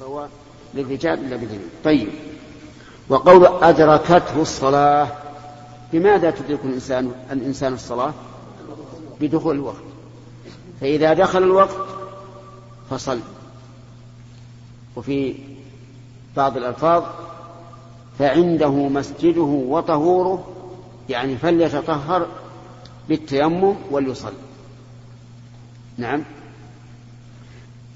[0.00, 0.26] فهو
[0.74, 2.08] للرجال لا بدليل طيب.
[3.08, 5.08] وقول أدركته الصلاة
[5.92, 8.12] بماذا تدرك الإنسان الإنسان الصلاة؟
[9.20, 9.82] بدخول الوقت.
[10.80, 11.76] فإذا دخل الوقت
[12.90, 13.20] فصل.
[14.96, 15.34] وفي
[16.36, 17.04] بعض الألفاظ
[18.18, 20.48] فعنده مسجده وطهوره
[21.08, 22.26] يعني فليتطهر
[23.08, 24.32] بالتيمم وليصل
[25.98, 26.24] نعم.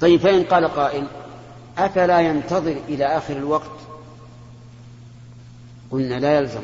[0.00, 1.06] طيب فإن قال قائل
[1.78, 3.70] أفلا ينتظر إلى آخر الوقت؟
[5.90, 6.62] قلنا لا يلزم.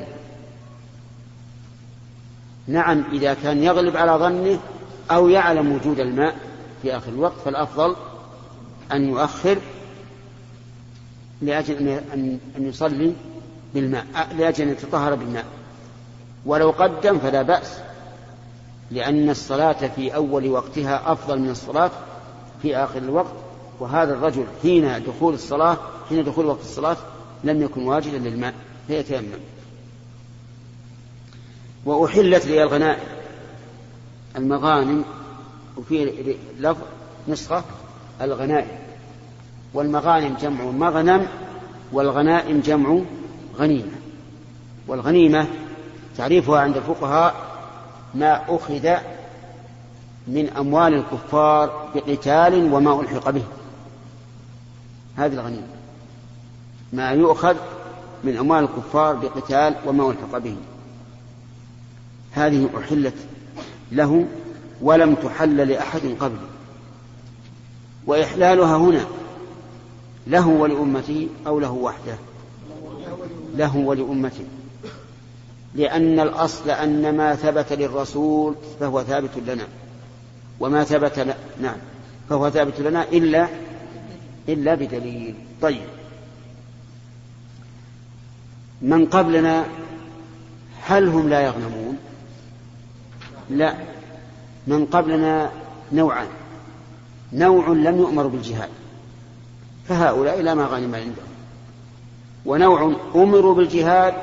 [2.67, 4.59] نعم إذا كان يغلب على ظنه
[5.11, 6.37] أو يعلم وجود الماء
[6.83, 7.97] في آخر الوقت فالأفضل
[8.93, 9.59] أن يؤخر
[11.43, 13.13] لأجل أن يصلي
[13.75, 14.07] بالماء
[14.39, 15.45] لأجل أن يتطهر بالماء.
[16.47, 17.79] ولو قدم فلا بأس
[18.91, 21.91] لأن الصلاة في أول وقتها أفضل من الصلاة
[22.63, 23.50] في آخر الوقت.
[23.81, 25.77] وهذا الرجل حين دخول الصلاة
[26.09, 26.97] حين دخول وقت الصلاة
[27.45, 28.55] لم يكن واجدا للماء
[28.87, 29.29] فيتيمم.
[31.85, 33.01] وأحلت لي الغنائم.
[34.37, 35.05] المغانم
[35.77, 36.83] وفي لفظ
[37.29, 37.65] نسخة
[38.21, 38.79] الغنائم.
[39.75, 41.27] والمغانم جمع مغنم
[41.93, 43.01] والغنائم جمع
[43.57, 43.93] غنيمة.
[44.89, 45.47] والغنيمة
[46.17, 47.35] تعريفها عند الفقهاء
[48.15, 48.89] ما أخذ
[50.27, 53.45] من أموال الكفار بقتال وما ألحق به.
[55.17, 55.67] هذه الغنيمة.
[56.93, 57.57] ما يؤخذ
[58.25, 60.57] من أموال الكفار بقتال وما ألحق به.
[62.33, 63.15] هذه أحلت
[63.93, 64.27] له
[64.83, 66.49] ولم تحل لأحد قبله.
[68.07, 69.05] وإحلالها هنا
[70.27, 72.19] له ولأمته أو له وحده.
[73.57, 74.45] له ولأمته.
[75.75, 79.65] لأن الأصل أن ما ثبت للرسول فهو ثابت لنا.
[80.61, 81.33] وما ثبت ل...
[81.63, 81.77] نعم.
[82.31, 83.49] فهو ثابت لنا إلا
[84.53, 85.35] إلا بدليل.
[85.63, 85.87] طيب.
[88.83, 89.65] من قبلنا
[90.83, 91.99] هل هم لا يغنمون؟
[93.51, 93.75] لا.
[94.67, 95.51] من قبلنا
[95.93, 96.29] نوعان.
[97.33, 98.69] نوع لم يؤمر بالجهاد.
[99.89, 101.31] فهؤلاء لا ما غنم عندهم.
[102.47, 104.15] ونوع أمروا بالجهاد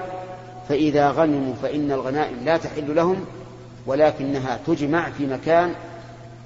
[0.70, 3.26] فإذا غنموا فإن الغنائم لا تحل لهم
[3.86, 5.74] ولكنها تجمع في مكان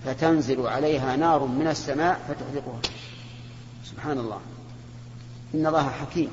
[0.06, 2.80] فتنزل عليها نار من السماء فتحرقها
[3.92, 4.40] سبحان الله.
[5.56, 6.32] إن الله حكيم.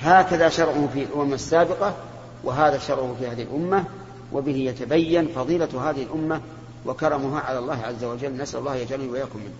[0.00, 1.96] هكذا شرعه في الأمم السابقة
[2.44, 3.84] وهذا شرعه في هذه الأمة
[4.32, 6.40] وبه يتبين فضيلة هذه الأمة
[6.86, 8.36] وكرمها على الله عز وجل.
[8.36, 9.54] نسأل الله يجعلني وإياكم منه.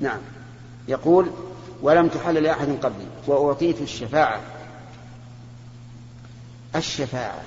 [0.00, 0.18] نعم.
[0.88, 1.30] يقول
[1.82, 4.40] ولم تحل لأحد قبلي وأعطيت الشفاعة.
[6.76, 7.42] الشفاعة.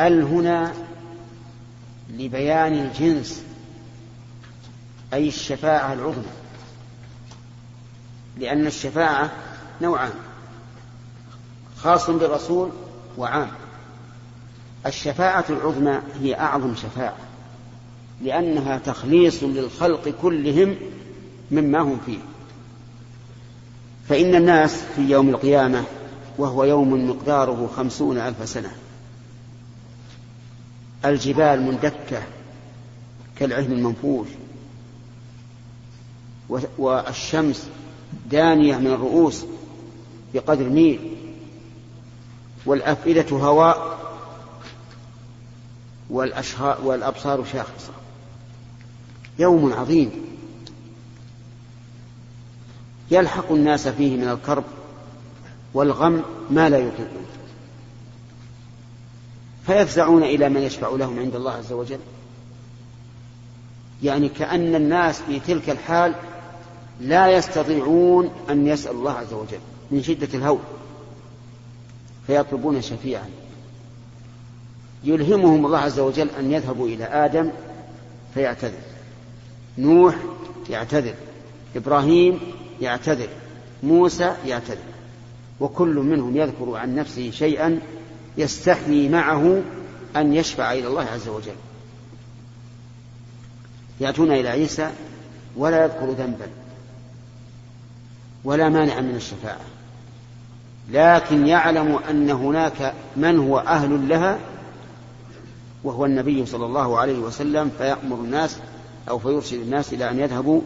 [0.00, 0.72] ال هنا
[2.10, 3.42] لبيان الجنس
[5.12, 6.41] أي الشفاعة العظمى.
[8.38, 9.30] لأن الشفاعة
[9.82, 10.12] نوعان
[11.78, 12.70] خاص بالرسول
[13.18, 13.48] وعام.
[14.86, 17.16] الشفاعة العظمى هي أعظم شفاعة
[18.22, 20.76] لأنها تخليص للخلق كلهم
[21.50, 22.18] مما هم فيه.
[24.08, 25.84] فإن الناس في يوم القيامة
[26.38, 28.72] وهو يوم مقداره خمسون ألف سنة
[31.04, 32.22] الجبال مندكة
[33.38, 34.28] كالعهن المنفوش
[36.78, 37.68] والشمس
[38.30, 39.44] دانية من الرؤوس
[40.34, 41.16] بقدر ميل
[42.66, 43.98] والأفئدة هواء
[46.82, 47.92] والأبصار شاخصة.
[49.38, 50.10] يوم عظيم.
[53.10, 54.64] يلحق الناس فيه من الكرب
[55.74, 57.26] والغم ما لا يطيقون.
[59.66, 61.98] فيفزعون إلى من يشفع لهم عند الله عز وجل.
[64.02, 66.14] يعني كأن الناس في تلك الحال
[67.02, 70.58] لا يستطيعون أن يسأل الله عز وجل من شدة الهول
[72.26, 73.28] فيطلبون شفيعا.
[75.04, 77.50] يلهمهم الله عز وجل أن يذهبوا إلى آدم
[78.34, 78.78] فيعتذر.
[79.78, 80.16] نوح
[80.70, 81.14] يعتذر
[81.76, 82.40] إبراهيم
[82.80, 83.28] يعتذر
[83.82, 84.76] موسى يعتذر
[85.60, 87.80] وكل منهم يذكر عن نفسه شيئا
[88.38, 89.62] يستحيي معه
[90.16, 91.56] أن يشفع إلى الله عز وجل.
[94.00, 94.90] يأتون إلى عيسى
[95.56, 96.61] ولا يذكر ذنبا.
[98.44, 99.60] ولا مانع من الشفاعة.
[100.90, 104.38] لكن يعلم أن هناك من هو أهل لها
[105.84, 108.56] وهو النبي صلى الله عليه وسلم فيأمر الناس
[109.08, 110.60] أو فيرشد الناس إلى أن يذهبوا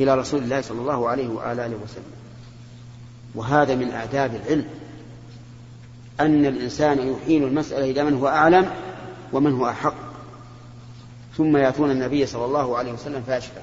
[0.00, 2.12] إلى رسول الله صلى الله عليه وآله وسلم.
[3.34, 4.64] وهذا من آداب العلم
[6.20, 8.70] أن الإنسان يحيل المسألة إلى من هو أعلم
[9.32, 9.94] ومن هو أحق.
[11.36, 13.60] ثم يأتون النبي صلى الله عليه وسلم فيشفع.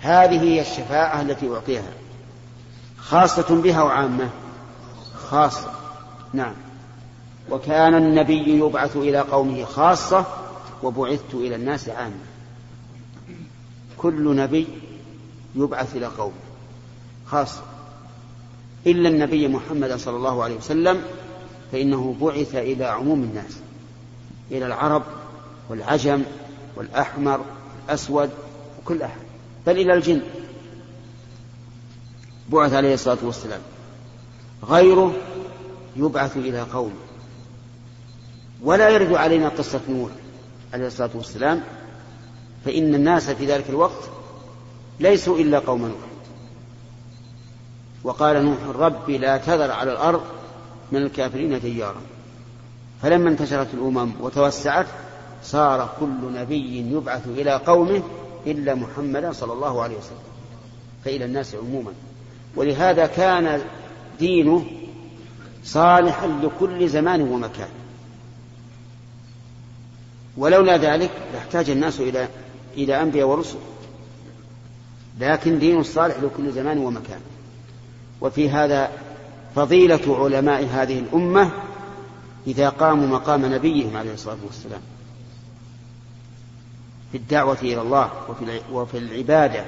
[0.00, 1.92] هذه هي الشفاعة التي أعطيها.
[3.00, 4.30] خاصة بها وعامة.
[5.14, 5.72] خاصة.
[6.32, 6.54] نعم.
[7.50, 10.24] وكان النبي يبعث إلى قومه خاصة
[10.82, 12.24] وبعثت إلى الناس عامة.
[13.98, 14.66] كل نبي
[15.54, 16.32] يبعث إلى قومه
[17.26, 17.62] خاصة.
[18.86, 21.02] إلا النبي محمد صلى الله عليه وسلم
[21.72, 23.58] فإنه بعث إلى عموم الناس.
[24.50, 25.02] إلى العرب
[25.68, 26.22] والعجم
[26.76, 27.40] والأحمر
[27.86, 28.30] والأسود
[28.78, 29.20] وكل أحد.
[29.66, 30.20] بل إلى الجن.
[32.50, 33.60] بعث عليه الصلاة والسلام.
[34.68, 35.12] غيره
[35.96, 36.92] يبعث إلى قوم.
[38.62, 40.10] ولا يرد علينا قصة نوح
[40.74, 41.62] عليه الصلاة والسلام
[42.64, 44.10] فإن الناس في ذلك الوقت
[45.00, 46.10] ليسوا إلا قوم نوح.
[48.04, 50.22] وقال نوح رب لا تذر على الأرض
[50.92, 52.00] من الكافرين ديارا
[53.02, 54.86] فلما انتشرت الأمم وتوسعت
[55.42, 58.02] صار كل نبي يبعث إلى قومه
[58.46, 60.18] إلا محمدا صلى الله عليه وسلم.
[61.04, 61.92] فإلى الناس عموما.
[62.56, 63.60] ولهذا كان
[64.18, 64.64] دينه
[65.64, 67.68] صالحا لكل زمان ومكان.
[70.36, 72.28] ولولا ذلك لاحتاج الناس إلى
[72.76, 73.58] إلى أنبياء ورسل.
[75.20, 77.20] لكن دين الصالح لكل زمان ومكان.
[78.20, 78.90] وفي هذا
[79.54, 81.50] فضيلة علماء هذه الأمة
[82.46, 84.80] إذا قاموا مقام نبيهم عليه الصلاة والسلام.
[87.12, 89.64] في الدعوة إلى الله وفي وفي العبادة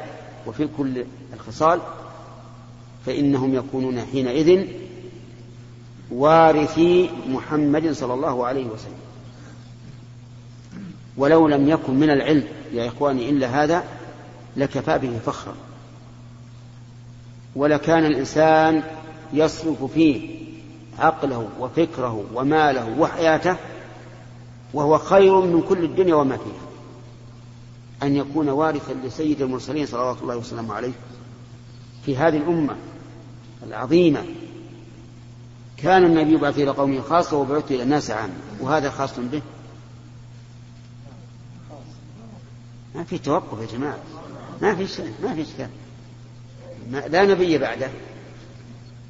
[0.47, 1.05] وفي كل
[1.35, 1.81] الخصال.
[3.07, 4.67] فإنهم يكونون حينئذ
[6.11, 9.03] وارثي محمد صلى الله عليه وسلم.
[11.17, 13.85] ولو لم يكن من العلم يا إخواني إلا هذا
[14.57, 15.55] لكفى به فخرا.
[17.57, 18.83] ولكان الإنسان
[19.33, 20.43] يصرف فيه
[20.99, 23.57] عقله وفكره وماله وحياته
[24.75, 26.73] وهو خير من كل الدنيا وما فيها.
[28.03, 30.93] أن يكون وارثا لسيد المرسلين صلوات الله وسلامه عليه
[32.07, 32.77] في هذه الأمة
[33.67, 34.25] العظيمة.
[35.77, 38.35] كان النبي يبعث إلى قومه خاصة وبعث إلى الناس عامة.
[38.61, 39.43] وهذا خاص به.
[42.95, 43.99] ما في توقف يا جماعة.
[44.63, 45.69] ما في شيء ما في إشكال
[47.13, 47.91] لا نبي بعده.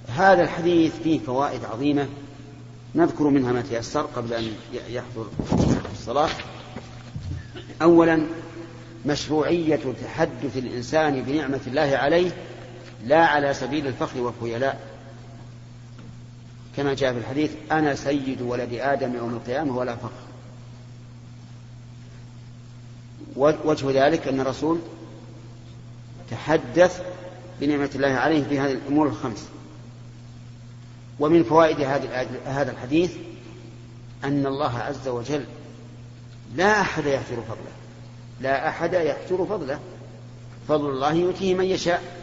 [0.09, 2.09] هذا الحديث فيه فوائد عظيمة.
[2.95, 4.53] نذكر منها ما تيسر قبل أن
[4.91, 5.27] يحضر
[5.93, 6.31] الصلاة.
[7.83, 8.27] أولا
[9.07, 12.31] مشروعية تحدث الإنسان بنعمة الله عليه
[13.07, 14.93] لا على سبيل الفخر والخيلاء.
[16.77, 20.11] كما جاء في الحديث أنا سيد ولد آدم يوم القيامة ولا فخر.
[23.65, 24.79] وجه ذلك أن الرسول
[26.31, 27.03] تحدث
[27.61, 29.49] بنعمة الله عليه في هذه الأمور الخمس.
[31.21, 31.81] ومن فوائد
[32.47, 33.13] هذا الحديث
[34.25, 35.45] أن الله عز وجل
[36.55, 37.73] لا أحد يحجر فضله.
[38.41, 39.81] لا أحد يحجر فضله.
[40.69, 42.22] فضل الله يؤتيه من يشاء.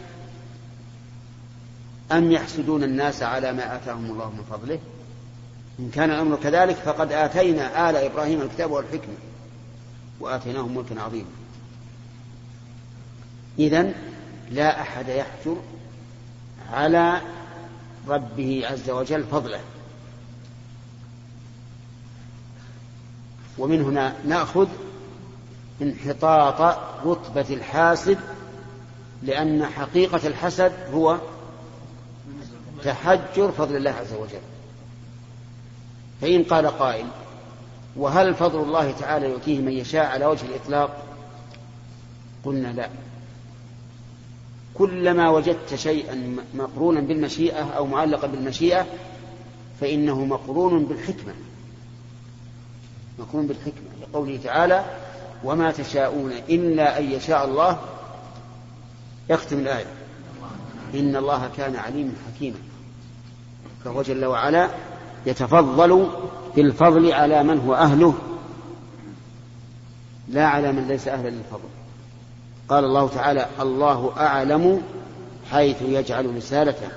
[2.12, 4.78] أم يحسدون الناس على ما آتاهم الله من فضله؟
[5.78, 9.14] إن كان الأمر كذلك فقد آتينا آل إبراهيم الكتاب والحكمة
[10.20, 11.28] وآتيناهم ملكا عظيما.
[13.58, 13.94] إذن
[14.50, 15.56] لا أحد يحجر
[16.72, 17.20] على
[18.08, 19.60] ربه عز وجل فضله.
[23.58, 24.68] ومن هنا نأخذ
[25.82, 28.18] انحطاط رتبة الحاسد
[29.22, 31.18] لأن حقيقة الحسد هو
[32.84, 34.40] تحجر فضل الله عز وجل.
[36.20, 37.06] فإن قال قائل
[37.96, 41.06] وهل فضل الله تعالى يؤتيه من يشاء على وجه الإطلاق؟
[42.44, 42.88] قلنا لا.
[44.74, 48.86] كلما وجدت شيئا مقرونا بالمشيئة أو معلقا بالمشيئة
[49.80, 51.32] فإنه مقرون بالحكمة.
[53.18, 53.88] مقرون بالحكمة.
[54.02, 54.84] لقوله تعالى
[55.44, 57.78] وما تشاءون إلا أن يشاء الله.
[59.30, 59.86] يختم الآية.
[60.94, 62.58] إن الله كان عليما حكيما.
[63.84, 64.68] فهو جل وعلا
[65.26, 66.08] يتفضل
[66.56, 68.14] بالفضل على من هو أهله
[70.28, 71.68] لا على من ليس أهلا للفضل.
[72.68, 74.82] قال الله تعالى الله أعلم
[75.50, 76.88] حيث يجعل رسالته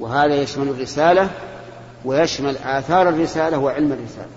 [0.00, 1.30] وهذا يشمل الرسالة
[2.04, 4.30] ويشمل آثار الرسالة وعلم الرسالة.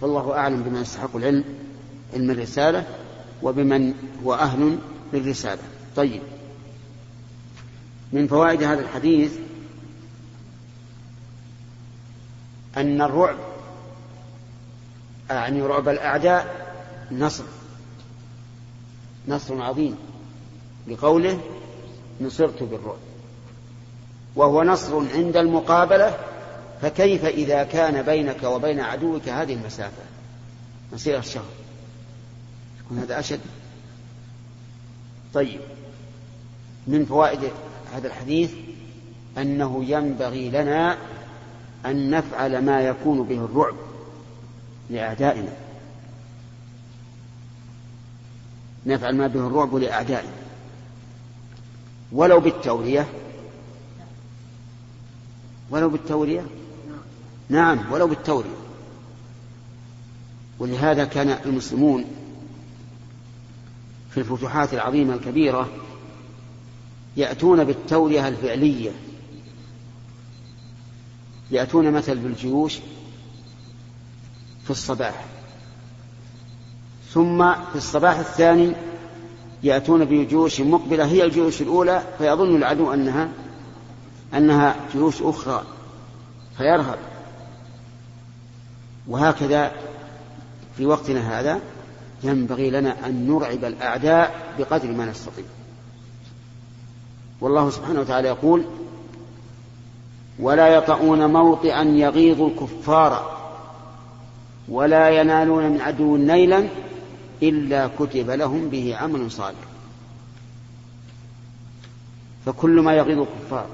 [0.00, 1.44] فالله أعلم بمن يستحق العلم
[2.14, 2.84] علم الرسالة
[3.42, 4.78] وبمن هو أهل
[5.12, 5.62] للرسالة.
[5.96, 6.20] طيب.
[8.12, 9.32] من فوائد هذا الحديث
[12.76, 13.36] أن الرعب
[15.30, 16.66] يعني رعب الأعداء
[17.12, 17.44] نصر
[19.28, 19.96] نصر عظيم.
[20.88, 21.40] لقوله
[22.20, 22.98] نصرت بالرعب.
[24.36, 26.18] وهو نصر عند المقابلة
[26.82, 30.02] فكيف إذا كان بينك وبين عدوك هذه المسافة؟
[30.92, 31.44] مسيرة الشهر
[32.80, 33.40] يكون هذا أشد.
[35.34, 35.60] طيب.
[36.86, 37.50] من فوائد
[37.94, 38.52] هذا الحديث
[39.38, 40.98] أنه ينبغي لنا
[41.86, 43.74] أن نفعل ما يكون به الرعب
[44.90, 45.52] لأعدائنا.
[48.86, 50.32] نفعل ما به الرعب لأعدائنا.
[52.12, 53.08] ولو بالتورية.
[55.70, 56.46] ولو بالتورية؟
[57.48, 58.56] نعم ولو بالتورية.
[60.58, 62.04] ولهذا كان المسلمون
[64.10, 65.68] في الفتوحات العظيمة الكبيرة
[67.16, 68.90] يأتون بالتورية الفعلية.
[71.50, 72.78] يأتون مثل بالجيوش
[74.64, 75.24] في الصباح.
[77.12, 78.72] ثم في الصباح الثاني
[79.62, 83.28] يأتون بجيوش مقبلة هي الجيوش الأولى فيظن العدو أنها
[84.34, 85.64] أنها جيوش أخرى
[86.58, 86.98] فيرهب.
[89.08, 89.72] وهكذا
[90.76, 91.60] في وقتنا هذا
[92.24, 95.44] ينبغي لنا أن نرعب الأعداء بقدر ما نستطيع.
[97.40, 98.64] والله سبحانه وتعالى يقول
[100.38, 103.36] ولا يطؤون موطئا يغيظ الكفار
[104.68, 106.68] ولا ينالون من عدو نيلا
[107.42, 109.58] إلا كتب لهم به عمل صالح.
[112.46, 113.66] فكل ما يغيظ الكفار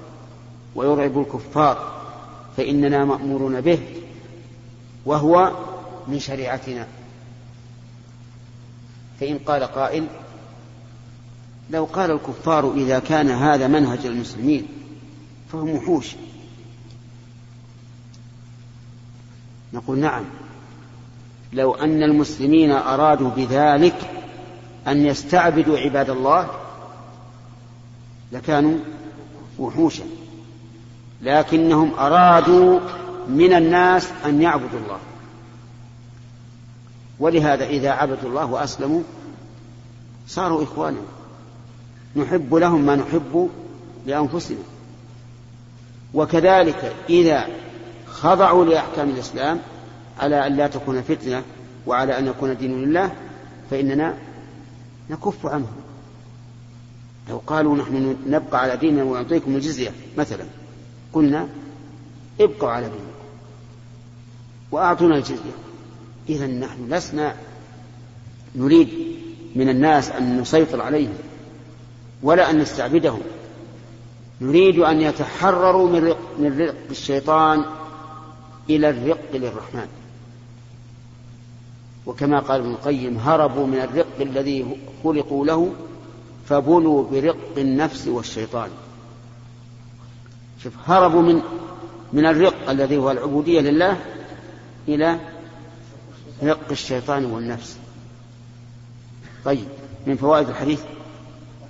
[0.75, 1.93] ويرعب الكفار
[2.57, 3.79] فإننا مأمورون به
[5.07, 5.53] وهو
[6.09, 6.87] من شريعتنا.
[9.21, 10.07] فإن قال قائل
[11.71, 14.67] لو قال الكفار إذا كان هذا منهج المسلمين
[15.53, 16.15] فهم وحوش.
[19.73, 20.25] نقول نعم.
[21.53, 24.11] لو أن المسلمين أرادوا بذلك
[24.89, 26.49] أن يستعبدوا عباد الله
[28.33, 28.79] لكانوا
[29.59, 30.05] وحوشا.
[31.23, 32.81] لكنهم أرادوا
[33.29, 34.99] من الناس أن يعبدوا الله.
[37.19, 39.03] ولهذا إذا عبدوا الله وأسلموا
[40.29, 41.01] صاروا إخوانا.
[42.17, 43.51] نحب لهم ما نحب
[44.07, 44.63] لأنفسنا.
[46.15, 47.47] وكذلك إذا
[48.13, 49.61] خضعوا لأحكام الإسلام
[50.19, 51.43] على أن لا تكون فتنة
[51.87, 53.13] وعلى أن يكون دين لله
[53.71, 54.15] فإننا
[55.11, 55.77] نكف عنهم.
[57.29, 60.45] لو قالوا نحن نبقى على ديننا ونعطيكم الجزية مثلا
[61.13, 61.49] قلنا
[62.41, 63.13] ابقوا على دينكم
[64.71, 65.55] وأعطونا الجزية.
[66.29, 67.35] إذا نحن لسنا
[68.57, 68.89] نريد
[69.57, 71.15] من الناس أن نسيطر عليهم
[72.23, 73.21] ولا أن نستعبدهم.
[74.41, 75.89] نريد أن يتحرروا
[76.39, 77.65] من رق, الشيطان
[78.71, 79.89] إلى الرق للرحمن.
[82.07, 85.73] وكما قال ابن القيم هربوا من الرق الذي خلقوا له
[86.49, 88.71] فبلوا برق النفس والشيطان.
[90.63, 91.43] شوف هربوا من
[92.13, 94.01] من الرق الذي هو العبودية لله
[94.89, 95.21] إلى
[96.43, 97.77] رق الشيطان والنفس.
[99.45, 99.69] طيب
[100.07, 100.83] من فوائد الحديث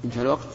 [0.05, 0.49] انتهى الوقت.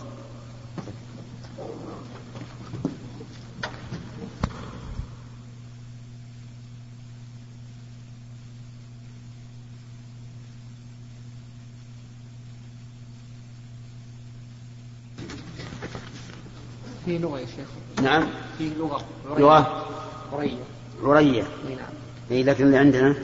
[17.08, 17.68] في لغة يا شيخ.
[18.04, 18.28] نعم.
[18.58, 19.06] في لغة.
[19.38, 19.86] لغة.
[20.34, 20.64] عرية.
[21.04, 21.44] عرية.
[21.68, 21.94] إي نعم.
[22.32, 23.16] إي لكن اللي عندنا؟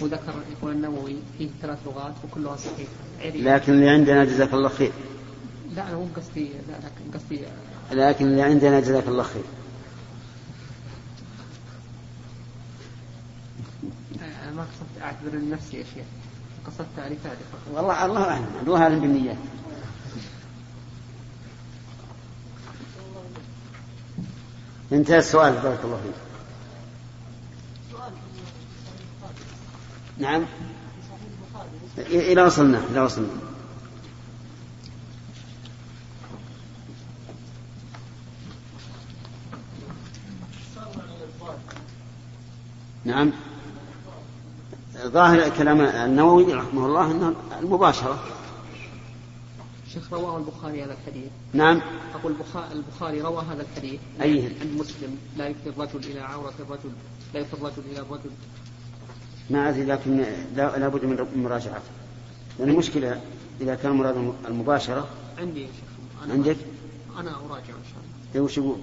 [0.00, 2.90] وذكر يقول النووي فيه ثلاث لغات وكلها صحيحة.
[3.20, 4.92] عري لكن اللي عندنا جزاك الله خير.
[5.76, 7.40] لا أنا مو قصدي لا لكن قصدي
[7.92, 9.44] لكن اللي عندنا جزاك الله خير.
[14.42, 16.04] أنا ما قصدت أعتذر لنفسي يا شيخ.
[16.66, 17.76] قصدت تعريفات فقط.
[17.76, 18.46] والله الله أعلم.
[18.66, 19.36] الله اعلم بالنيات.
[24.92, 26.14] انتهى السؤال بارك الله فيك.
[30.18, 30.44] نعم.
[31.98, 33.28] إلى وصلنا إلى وصلنا.
[43.04, 43.32] نعم.
[45.04, 48.24] ظاهر كلام النووي رحمه الله إنه المباشرة.
[49.94, 51.30] شيخ رواه البخاري هذا الحديث.
[51.52, 51.80] نعم.
[52.14, 52.34] أقول
[52.72, 54.00] البخاري, روى هذا الحديث.
[54.20, 56.90] أيه؟ عند مسلم لا يفضي الرجل إلى عورة الرجل
[57.34, 58.30] لا يفضي الرجل إلى الرجل.
[59.50, 60.24] ما أدري لكن
[60.56, 61.90] لا لابد من مراجعته
[62.58, 63.20] لأن المشكلة
[63.60, 65.08] إذا كان مراد المباشرة.
[65.38, 66.24] عندي يا شيخ.
[66.24, 66.56] أنا عندك؟
[67.18, 68.34] أنا أراجع إن شاء الله.
[68.34, 68.76] إيه وش يقول؟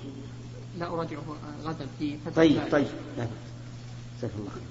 [0.79, 1.21] لا أراجعه
[1.63, 2.71] غدا في فتح طيب الباري.
[2.71, 2.87] طيب.
[3.17, 3.27] لا.
[4.19, 4.63] جزاك الله خير.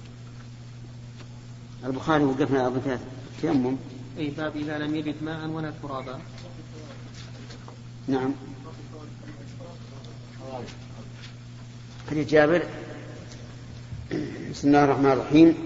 [1.89, 2.97] البخاري وقفنا أظن في
[3.37, 3.77] التيمم
[4.17, 6.19] أي باب إذا لم يجد ماء ولا ترابا.
[8.07, 8.31] نعم.
[12.09, 12.63] حديث جابر.
[14.51, 15.57] بسم الله الرحمن الرحيم.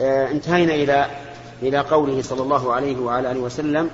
[0.00, 1.10] آه انتهينا إلى
[1.62, 3.90] إلى قوله صلى الله عليه وعلى آله وسلم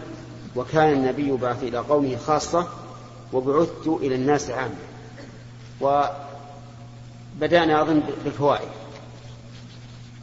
[0.57, 2.69] وكان النبي بعث إلى قومه خاصة
[3.33, 4.75] وبعثت إلى الناس عامة.
[5.81, 8.69] وبدأنا أظن بالفوائد.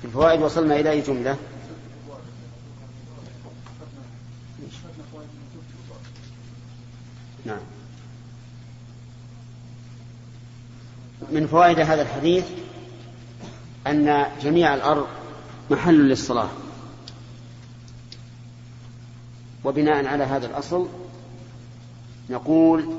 [0.04, 1.38] الفوائد وصلنا إلى أي جملة؟
[7.46, 7.60] نعم.
[11.32, 12.46] من فوائد هذا الحديث
[13.88, 15.08] أن جميع الأرض
[15.72, 16.50] محل للصلاة.
[19.64, 20.88] وبناء على هذا الأصل
[22.30, 22.94] نقول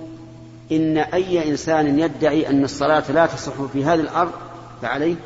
[0.73, 4.32] إن أي إنسان يدعي أن الصلاة لا تصح في هذه الأرض
[4.82, 5.16] فعليه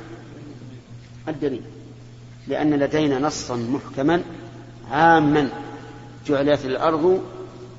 [1.29, 1.63] الدليل.
[2.49, 4.23] لأن لدينا نصا محكما
[4.91, 5.49] عاما
[6.27, 7.23] جعلت الأرض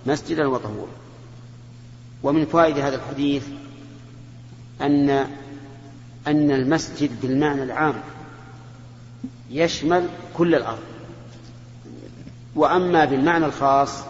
[0.06, 1.05] مسجدا وطهورا.
[2.25, 3.48] ومن فوائد هذا الحديث
[4.82, 5.10] أن
[6.27, 7.94] أن المسجد بالمعنى العام
[9.51, 10.84] يشمل كل الأرض.
[12.55, 14.03] وأما بالمعنى الخاص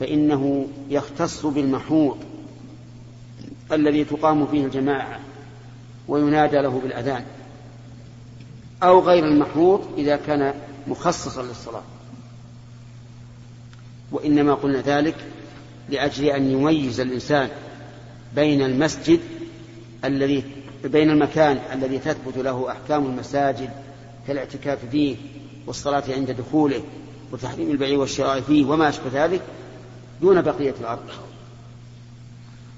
[0.00, 2.16] فإنه يختص بالمحوط
[3.72, 5.20] الذي تقام فيه الجماعة
[6.08, 7.24] وينادى له بالأذان
[8.82, 10.54] أو غير المحوط إذا كان
[10.86, 11.82] مخصصا للصلاة.
[14.12, 15.16] وإنما قلنا ذلك
[15.90, 17.48] لأجل أن يميز الإنسان
[18.34, 19.20] بين المسجد
[20.04, 20.44] الذي
[20.84, 23.70] بين المكان الذي تثبت له أحكام المساجد
[24.26, 25.16] كالاعتكاف فيه
[25.66, 26.82] والصلاة عند دخوله
[27.32, 29.42] وتحريم البيع والشراء فيه وما أشبه ذلك
[30.20, 31.00] دون بقية الأرض.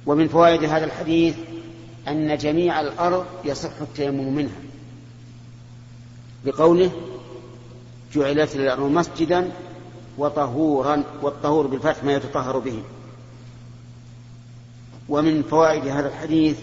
[0.07, 1.35] ومن فوائد هذا الحديث
[2.09, 4.61] أن جميع الأرض يصح التيمم منها.
[6.45, 6.91] بقوله
[8.15, 9.51] جعلت الأرض مسجدا
[10.19, 12.83] وطهورا والطهور بالفتح ما يتطهر به.
[15.09, 16.57] ومن فوائد هذا الحديث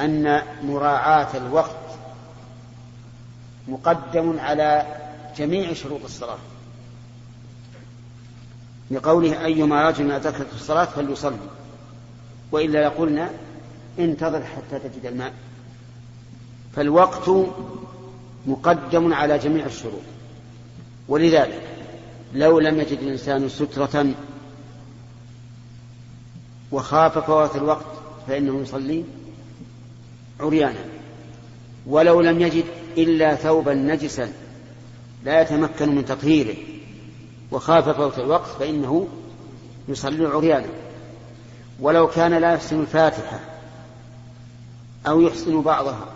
[0.00, 1.76] أن مراعاة الوقت
[3.68, 4.86] مقدم على
[5.36, 6.38] جميع شروط الصلاة.
[8.90, 11.36] لقوله أيما رجل أدركت الصلاة فليصلي.
[12.52, 13.30] وإلا لقلنا
[13.98, 15.32] انتظر حتى تجد الماء.
[16.76, 17.30] فالوقت
[18.46, 20.02] مقدم على جميع الشروط.
[21.08, 21.62] ولذلك
[22.34, 24.14] لو لم يجد الإنسان سترة
[26.74, 27.84] وخاف فوات الوقت
[28.26, 29.04] فإنه يصلي
[30.40, 30.84] عريانا.
[31.86, 32.64] ولو لم يجد
[32.98, 34.32] إلا ثوبا نجسا
[35.24, 36.56] لا يتمكن من تطهيره.
[37.50, 39.08] وخاف فوت الوقت فإنه
[39.88, 40.66] يصلي عريانا.
[41.80, 43.40] ولو كان لا يحسن الفاتحة
[45.06, 46.06] أو يحسن بعضها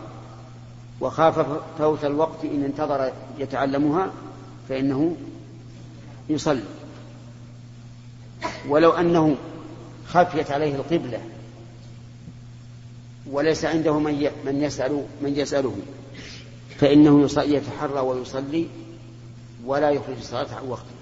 [1.01, 1.47] وخاف
[1.79, 4.11] فوت الوقت إن انتظر يتعلمها
[4.69, 5.17] فإنه
[6.29, 6.65] يصلي.
[8.69, 9.37] ولو أنه
[10.09, 11.21] خفيت عليه القبلة.
[13.27, 15.77] وليس عنده من من يسأل من يسأله.
[16.79, 18.67] فإنه يتحرى ويصلي
[19.65, 20.99] ولا يخرج الصلاة عن وقته.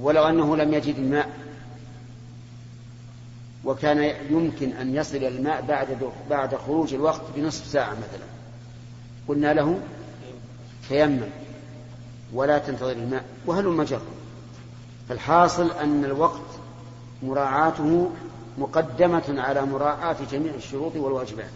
[0.00, 1.30] ولو أنه لم يجد الماء.
[3.64, 8.26] وكان يمكن أن يصل الماء بعد بعد خروج الوقت بنصف ساعة مثلا.
[9.28, 9.80] قلنا له
[10.88, 11.28] تيمم
[12.32, 13.24] ولا تنتظر الماء.
[13.46, 14.00] وهل مجر
[15.08, 16.53] فالحاصل أن الوقت
[17.22, 18.10] مراعاته
[18.58, 21.50] مقدمة على مراعاة جميع الشروط والواجبات.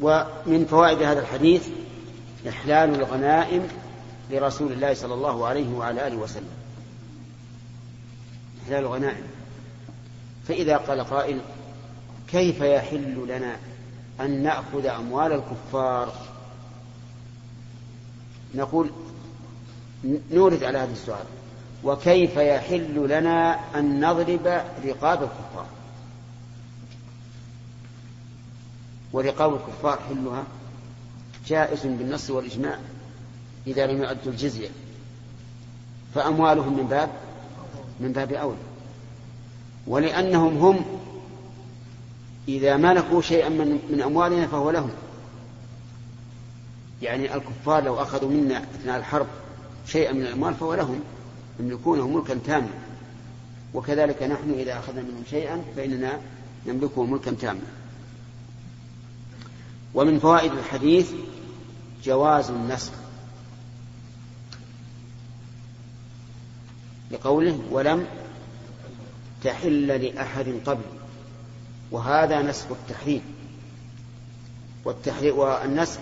[0.00, 1.68] ومن فوائد هذا الحديث
[2.48, 3.68] إحلال الغنائم
[4.30, 6.54] لرسول الله صلى الله عليه وعلى آله وسلم.
[8.64, 9.26] إحلال الغنائم.
[10.48, 11.40] فإذا قال قائل
[12.28, 13.56] كيف يحل لنا
[14.20, 16.12] أن نأخذ أموال الكفار؟
[18.54, 18.90] نقول
[20.30, 21.24] نورد على هذا السؤال.
[21.84, 25.66] وكيف يحل لنا أن نضرب رقاب الكفار؟
[29.12, 30.44] ورقاب الكفار حلها
[31.46, 32.78] جائز بالنص والإجماع
[33.66, 34.68] إذا لم يؤدوا الجزية.
[36.14, 37.10] فأموالهم من باب
[38.00, 38.56] من باب أولى
[39.86, 40.84] ولأنهم هم
[42.48, 44.90] إذا ملكوا شيئا من, من أموالنا فهو لهم.
[47.02, 49.26] يعني الكفار لو أخذوا منا أثناء الحرب
[49.86, 51.00] شيئا من الأموال فهو لهم.
[51.60, 52.68] يملكونه ملكا تاما.
[53.74, 56.20] وكذلك نحن إذا أخذنا منهم شيئا فإننا
[56.66, 57.60] نملكه ملكا تاما.
[59.94, 61.12] ومن فوائد الحديث
[62.04, 62.92] جواز النسخ.
[67.10, 68.06] لقوله ولم
[69.44, 70.84] تحل لأحد قبل.
[71.90, 73.22] وهذا نسخ التحريم.
[74.84, 76.00] والتحريم والنسخ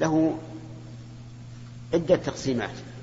[0.00, 0.38] له
[1.94, 2.93] عدة تقسيمات.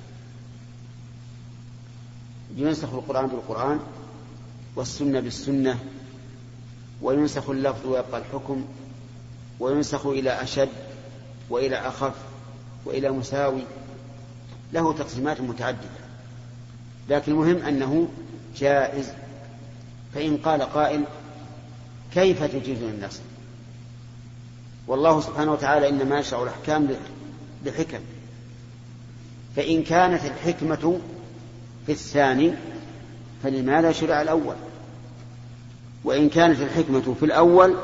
[2.55, 3.79] ينسخ القرآن بالقرآن
[4.75, 5.79] والسنة بالسنة
[7.01, 8.65] وينسخ اللفظ ويبقى الحكم
[9.59, 10.69] وينسخ إلى أشد
[11.49, 12.13] وإلى أخف
[12.85, 13.63] وإلى مساوي.
[14.73, 16.01] له تقسيمات متعددة.
[17.09, 18.07] لكن المهم أنه
[18.57, 19.11] جائز.
[20.15, 21.03] فإن قال قائل
[22.13, 23.21] كيف تجيز النسخ
[24.87, 26.95] والله سبحانه وتعالى إنما يشرع الأحكام
[27.65, 27.99] لحكم
[29.55, 30.99] فإن كانت الحكمة
[31.93, 32.53] في الثاني
[33.43, 34.55] فلماذا شرع الأول؟
[36.03, 37.75] وإن كانت الحكمة في الأول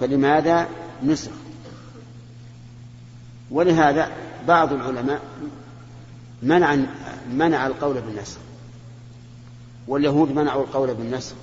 [0.00, 0.68] فلماذا
[1.04, 1.30] نسخ؟
[3.50, 4.10] ولهذا
[4.48, 5.20] بعض العلماء
[6.42, 6.76] منع
[7.32, 8.38] منع القول بالنسخ.
[9.88, 11.34] واليهود منعوا القول بالنسخ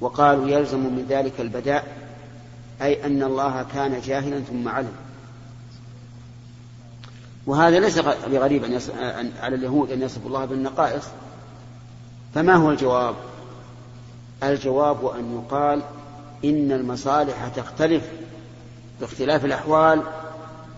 [0.00, 1.96] وقالوا يلزم من ذلك البداء
[2.82, 4.92] أي أن الله كان جاهلا ثم علم.
[7.46, 11.04] وهذا ليس بغريب أن على اليهود أن يصفوا الله بالنقائص.
[12.34, 13.14] فما هو الجواب؟
[14.42, 15.82] الجواب أن يقال
[16.44, 18.02] إن المصالح تختلف
[19.00, 20.02] باختلاف الأحوال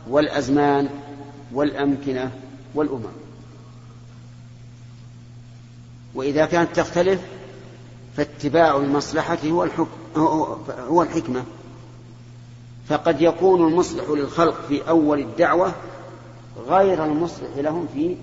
[0.08, 0.88] والأزمان
[1.52, 2.30] والأمكنة
[2.74, 3.12] والأمم.
[6.14, 7.20] وإذا كانت تختلف
[8.16, 9.88] فاتباع المصلحة هو الحكم
[10.88, 11.44] هو الحكمة.
[12.88, 15.74] فقد يكون المصلح للخلق في أول الدعوة
[16.58, 18.16] غير المصلح لهم في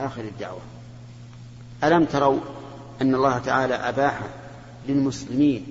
[0.00, 0.60] آخر الدعوة.
[1.84, 2.40] ألم تروا
[3.02, 4.20] أن الله تعالى أباح
[4.88, 5.66] للمسلمين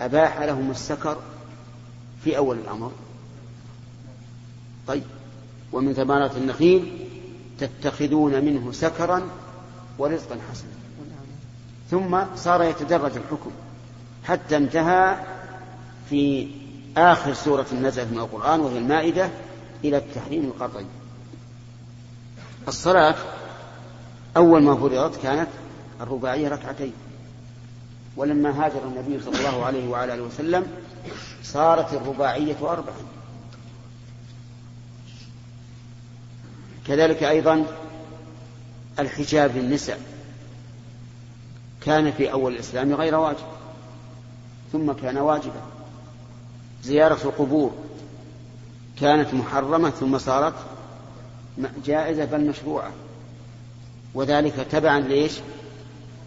[0.00, 1.16] أباح لهم السكر
[2.24, 2.92] في أول الأمر؟
[4.86, 5.02] طيب
[5.72, 7.06] ومن ثمرات النخيل
[7.58, 9.22] تتخذون منه سكرا
[9.98, 10.70] ورزقا حسنا.
[11.90, 13.50] ثم صار يتدرج الحكم
[14.24, 15.16] حتى انتهى
[16.10, 16.48] في
[16.96, 19.30] آخر سورة نزلت من القرآن وهي المائدة
[19.84, 20.86] إلى التحريم القطعي.
[22.68, 23.14] الصلاة
[24.36, 25.48] أول ما فرضت كانت
[26.00, 26.92] الرباعية ركعتين.
[28.16, 30.66] ولما هاجر النبي صلى الله عليه وعلى آله وسلم
[31.42, 32.94] صارت الرباعية أربعا.
[36.86, 37.66] كذلك أيضا
[38.98, 40.00] الحجاب للنساء.
[41.80, 43.46] كان في أول الإسلام غير واجب
[44.72, 45.60] ثم كان واجبا.
[46.82, 47.72] زيارة القبور
[49.00, 50.54] كانت محرمة ثم صارت
[51.84, 52.92] جائزة بل مشروعة.
[54.14, 55.32] وذلك تبعا ليش؟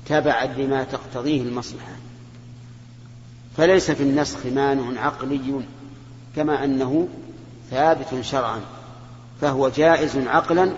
[0.06, 1.96] تبعا لما تقتضيه المصلحة.
[3.58, 5.62] فليس في النسخ مانع عقلي
[6.36, 7.08] كما أنه
[7.72, 8.62] ثابت شرعا.
[9.42, 10.72] فهو جائز عقلا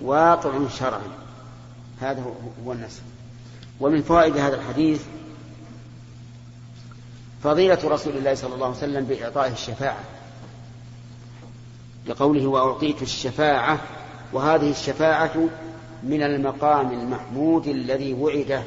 [0.00, 1.02] واقع شرعا.
[2.00, 2.24] هذا
[2.66, 3.00] هو النسخ.
[3.80, 5.02] ومن فوائد هذا الحديث
[7.44, 10.04] فضيلة رسول الله صلى الله عليه وسلم بإعطائه الشفاعة.
[12.06, 13.80] لقوله وأعطيت الشفاعة
[14.32, 15.48] وهذه الشفاعة
[16.02, 18.62] من المقام المحمود الذي وعده.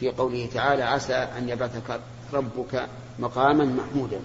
[0.00, 2.00] في قوله تعالى عسى أن يبعثك
[2.32, 2.86] ربك
[3.18, 4.20] مقاما محمودا.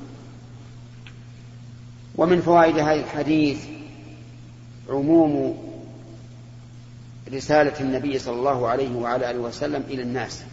[2.15, 3.65] ومن فوائد هذا الحديث
[4.89, 5.57] عموم
[7.33, 10.43] رسالة النبي صلى الله عليه وعلى آله وسلم إلى الناس.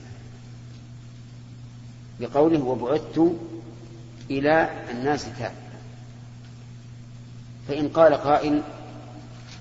[2.20, 3.32] بقوله وبعثت
[4.30, 5.59] إلى الناس كافة
[7.70, 8.62] فإن قال قائل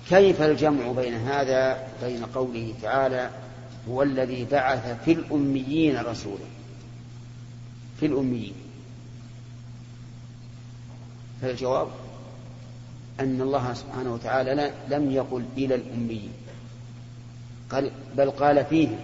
[0.08, 3.30] كيف الجمع بين هذا بين قوله تعالى
[3.88, 6.44] هو الذي بعث في الأميين رسولا؟
[8.00, 8.54] في الأميين.
[11.42, 11.88] فالجواب
[13.20, 16.32] أن الله سبحانه وتعالى لم يقل إلى الأميين.
[17.70, 18.98] قال بل قال فيهم.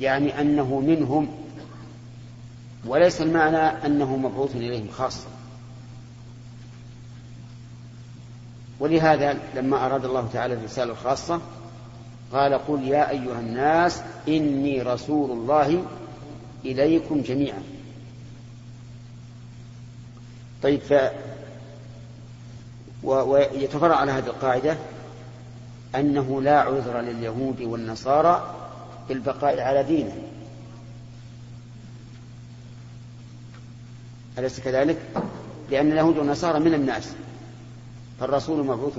[0.00, 1.28] يعني أنه منهم.
[2.86, 5.35] وليس المعنى أنه مبعوث إليهم خاصة.
[8.80, 11.40] ولهذا لما أراد الله تعالى الرسالة الخاصة
[12.32, 15.84] قال قل يا أيها الناس إني رسول الله
[16.64, 17.62] إليكم جميعا.
[20.62, 20.94] طيب ف
[23.02, 24.76] ويتفرع على هذه القاعدة
[25.94, 28.54] أنه لا عذر لليهود والنصارى
[29.06, 30.16] في البقاء على دينه.
[34.38, 34.96] أليس كذلك؟
[35.70, 37.12] لأن اليهود والنصارى من الناس.
[38.20, 38.98] فالرسول مبعوث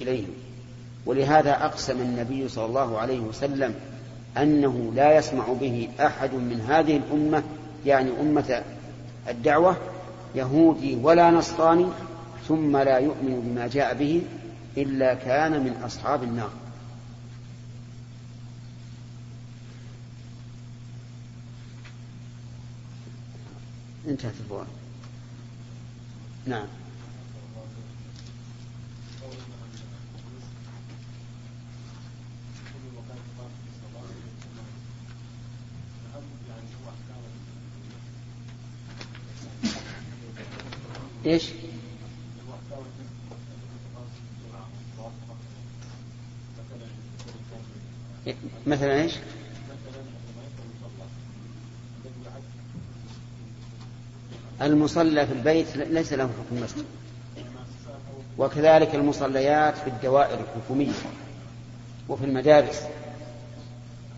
[0.00, 0.30] إليهم.
[1.06, 3.74] ولهذا أقسم النبي صلى الله عليه وسلم
[4.36, 7.42] أنه لا يسمع به أحد من هذه الأمة
[7.86, 8.64] يعني أمة
[9.28, 9.76] الدعوة
[10.34, 11.86] يهودي ولا نصراني
[12.48, 14.22] ثم لا يؤمن بما جاء به
[14.76, 16.50] إلا كان من أصحاب النار.
[24.08, 24.66] انتهت الفوائد.
[26.46, 26.66] نعم.
[41.26, 41.48] إيش؟
[48.66, 49.12] مثلا إيش؟
[54.62, 56.84] المصلى في البيت ليس له حكم مسجد
[58.38, 60.92] وكذلك المصليات في الدوائر الحكومية
[62.08, 62.82] وفي المدارس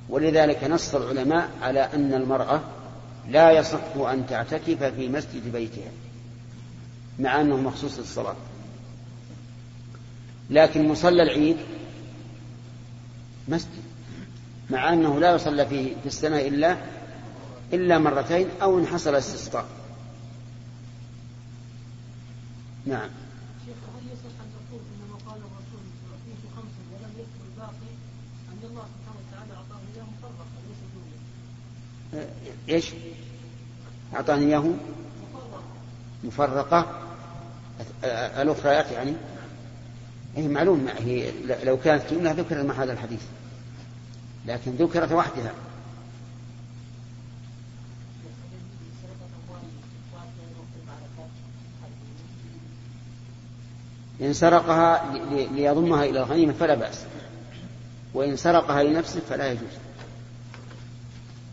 [0.09, 2.61] ولذلك نص العلماء على أن المرأة
[3.29, 5.91] لا يصح أن تعتكف في مسجد بيتها
[7.19, 8.37] مع أنه مخصوص للصلاة.
[10.51, 11.57] لكن مصلى العيد
[13.49, 13.83] مسجد
[14.71, 16.77] مع أنه لا يصلى فيه في السنة إلا
[17.73, 19.67] إلا مرتين أو إن حصل استسقاء.
[22.87, 23.09] نعم.
[23.67, 25.85] شيخ هل يصح نقول إنما قال الرسول
[26.93, 27.91] ولم يذكر الباقي
[28.53, 29.53] أن الله سبحانه وتعالى
[30.19, 30.81] مفرقا ليس
[32.13, 32.29] جمله
[32.69, 32.93] إيش؟
[34.15, 34.75] أعطاني إياه
[36.25, 37.04] مفرقة.
[38.43, 39.13] الأخريات يعني
[40.37, 41.33] هي معلوم هي
[41.65, 43.23] لو كانت جملة ذكرت مع هذا الحديث
[44.47, 45.53] لكن ذكرت وحدها.
[54.21, 55.13] إن سرقها
[55.53, 57.05] ليضمها إلى الغنيمة فلا بأس
[58.15, 59.71] وإن سرقها لنفسه فلا يجوز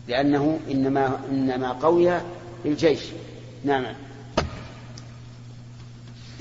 [0.08, 2.20] لأنه إنما إنما قوي
[2.64, 3.00] للجيش.
[3.64, 3.94] نعم.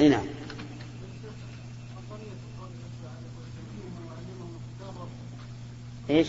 [0.01, 0.25] أي نعم.
[6.09, 6.27] إيش؟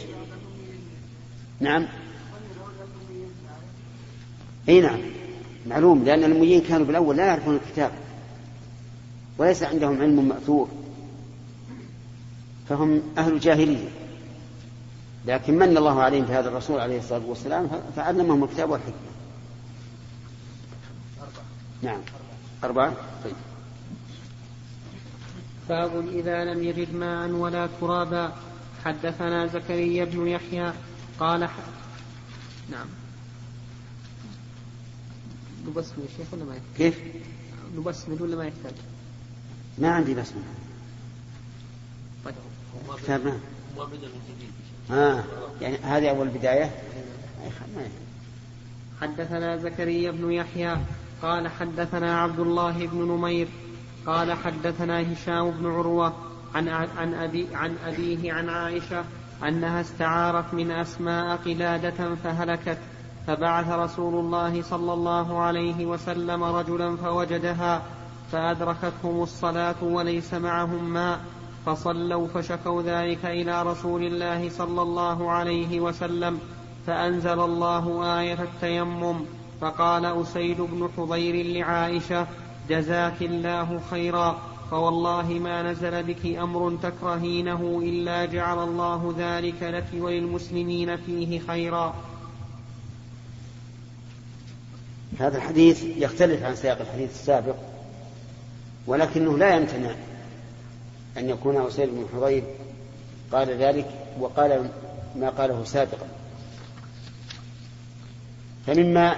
[1.60, 1.86] نعم.
[4.68, 5.00] إي نعم.
[5.66, 7.90] معلوم لأن الاميين كانوا بالأول لا يعرفون الكتاب
[9.38, 10.68] وليس عندهم علم مأثور.
[12.68, 13.88] فهم أهل جاهليه
[15.26, 18.94] لكن من الله عليهم في هذا الرسول عليه الصلاة والسلام؟ فعلمهم الكتاب والحكمة.
[21.82, 22.00] نعم.
[22.64, 22.96] أربعة.
[23.24, 23.34] طيب.
[25.68, 28.32] باب إذا لم يجد ماء ولا ترابا.
[28.84, 30.72] حدثنا زكريا بن يحيى
[31.20, 31.52] قال ح...
[32.70, 32.86] نعم.
[35.66, 37.00] نبسمل يا شيخ ولا ما يحتاج؟ كيف؟
[37.76, 38.74] نبسمل ولا ما يحتاج؟
[39.78, 40.42] ما عندي بسمة.
[42.24, 42.34] طيب.
[43.02, 43.38] كتاب ما؟
[44.90, 45.24] آه
[45.60, 46.70] يعني هذه أول بداية؟
[49.00, 50.76] حدثنا زكريا بن يحيى
[51.22, 53.48] قال حدثنا عبد الله بن نمير
[54.06, 56.12] قال حدثنا هشام بن عروة
[56.54, 59.04] عن عن أبي عن أبيه عن عائشة
[59.48, 62.78] أنها استعارت من أسماء قلادة فهلكت
[63.26, 67.82] فبعث رسول الله صلى الله عليه وسلم رجلا فوجدها
[68.32, 71.20] فأدركتهم الصلاة وليس معهم ماء
[71.66, 76.38] فصلوا فشكوا ذلك إلى رسول الله صلى الله عليه وسلم
[76.86, 79.16] فأنزل الله آية التيمم
[79.60, 82.26] فقال أسيد بن حضير لعائشة
[82.68, 84.38] جزاك الله خيرا
[84.70, 91.94] فوالله ما نزل بك أمر تكرهينه إلا جعل الله ذلك لك وللمسلمين فيه خيرا.
[95.18, 97.54] هذا الحديث يختلف عن سياق الحديث السابق
[98.86, 99.94] ولكنه لا يمتنع
[101.18, 102.42] أن يكون أسيد بن حضير
[103.32, 103.86] قال ذلك
[104.20, 104.70] وقال
[105.16, 106.06] ما قاله سابقا.
[108.66, 109.16] فمما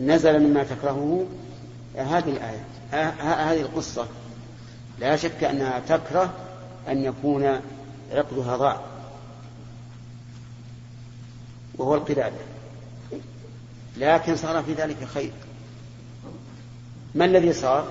[0.00, 1.26] نزل مما تكرهه
[1.96, 2.64] هذه الآية
[3.22, 4.06] هذه القصة.
[4.98, 6.34] لا شك أنها تكره
[6.88, 7.60] أن يكون
[8.12, 8.80] عقدها ضاع
[11.74, 12.36] وهو القلادة
[13.96, 15.32] لكن صار في ذلك خير.
[17.14, 17.88] ما الذي صار؟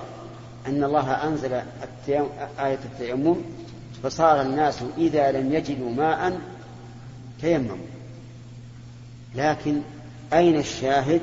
[0.66, 1.52] أن الله أنزل
[2.58, 3.36] آية التيمم
[4.02, 6.40] فصار الناس إذا لم يجدوا ماء
[7.40, 7.86] تيمموا.
[9.34, 9.80] لكن
[10.32, 11.20] أين الشاهد؟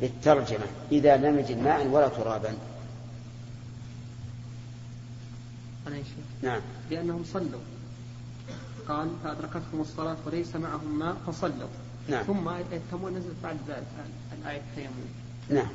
[0.00, 2.54] للترجمة إذا لم يجد ماء ولا ترابا.
[5.86, 5.96] أنا
[6.42, 6.60] نعم.
[6.90, 7.60] لأنهم صلوا.
[8.88, 11.68] قال فأدركتهم الصلاة وليس معهم ماء فصلوا.
[12.08, 12.22] نعم.
[12.22, 13.86] ثم التيمم نزلت بعد ذلك
[14.32, 15.04] الآية التيمم
[15.50, 15.68] نعم.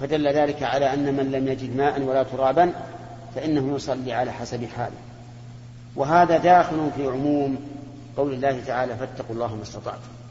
[0.00, 2.72] فدل ذلك على أن من لم يجد ماء ولا ترابا
[3.34, 4.96] فإنه يصلي على حسب حاله.
[5.96, 7.58] وهذا داخل في عموم
[8.16, 10.23] قول الله تعالى فاتقوا الله ما استطعتم.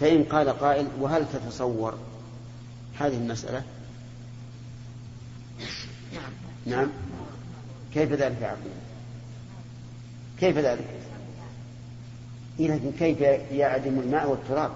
[0.00, 1.98] فإن قال قائل وهل تتصور؟
[2.98, 3.62] هذه المسألة.
[6.66, 6.88] نعم.
[7.94, 8.60] كيف ذلك يا عبد
[10.40, 10.86] كيف ذلك؟
[12.60, 13.20] إيه لكن كيف
[13.52, 14.72] يعدم الماء والتراب؟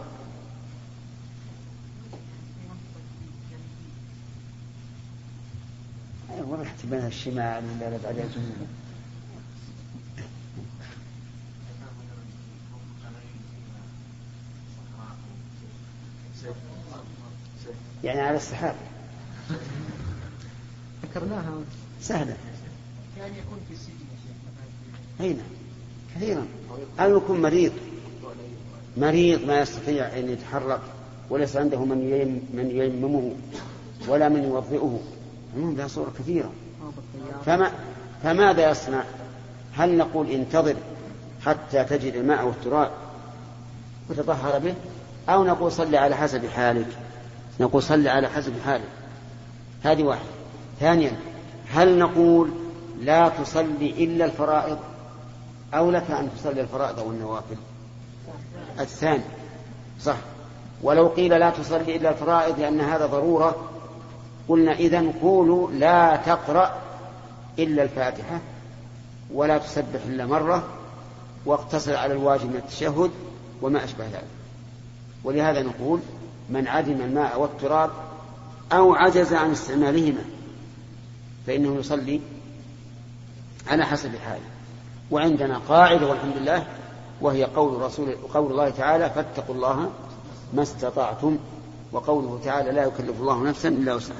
[6.30, 8.30] أيوة رحت بين الشمال ولا بعد
[18.04, 18.74] يعني على السحاب.
[21.02, 21.52] ذكرناها.
[22.00, 22.36] سهلة.
[23.16, 23.94] كان يكون في السجن
[25.20, 25.40] أين
[26.16, 26.46] كثيرا.
[27.00, 27.72] أو يكون مريض.
[28.96, 30.80] مريض ما يستطيع أن يتحرك
[31.30, 33.32] وليس عنده من يم من ييممه
[34.08, 35.00] ولا من يوضئه.
[35.56, 36.52] المهم لها صور كثيرة.
[37.46, 37.72] فما
[38.22, 39.04] فماذا يصنع؟
[39.74, 40.76] هل نقول انتظر
[41.46, 42.90] حتى تجد الماء والتراب
[44.10, 44.74] وتطهر به
[45.28, 46.86] أو نقول صل على حسب حالك؟
[47.60, 48.88] نقول صل على حسب حالك.
[49.82, 50.28] هذه واحدة.
[50.80, 51.12] ثانيا
[51.72, 52.50] هل نقول
[53.00, 54.78] لا تصلي إلا الفرائض
[55.74, 57.56] أو لك أن تصلي الفرائض والنوافل؟
[58.80, 59.22] الثاني.
[60.00, 60.16] صح.
[60.82, 63.56] ولو قيل لا تصلي إلا الفرائض لأن هذا ضرورة
[64.48, 66.76] قلنا إذا قولوا لا تقرأ
[67.58, 68.40] إلا الفاتحة
[69.34, 70.64] ولا تسبح إلا مرة
[71.46, 73.10] واقتصر على الواجب من التشهد
[73.62, 74.24] وما أشبه ذلك.
[75.24, 76.00] ولهذا نقول
[76.50, 77.90] من عدم الماء والتراب
[78.72, 80.24] أو عجز عن استعمالهما
[81.46, 82.20] فإنه يصلي
[83.68, 84.50] على حسب حاله.
[85.10, 86.66] وعندنا قاعدة والحمد لله
[87.20, 89.90] وهي قول رسول قول الله تعالى فاتقوا الله
[90.54, 91.38] ما استطعتم
[91.92, 94.16] وقوله تعالى لا يكلف الله نفسا إلا وسعها.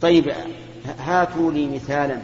[0.00, 0.32] طيب
[0.98, 2.20] هاتوا لي مثالا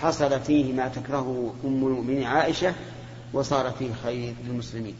[0.00, 2.74] حصل فيه ما تكرهه أم المؤمنين عائشة
[3.32, 4.94] وصار فيه خير للمسلمين.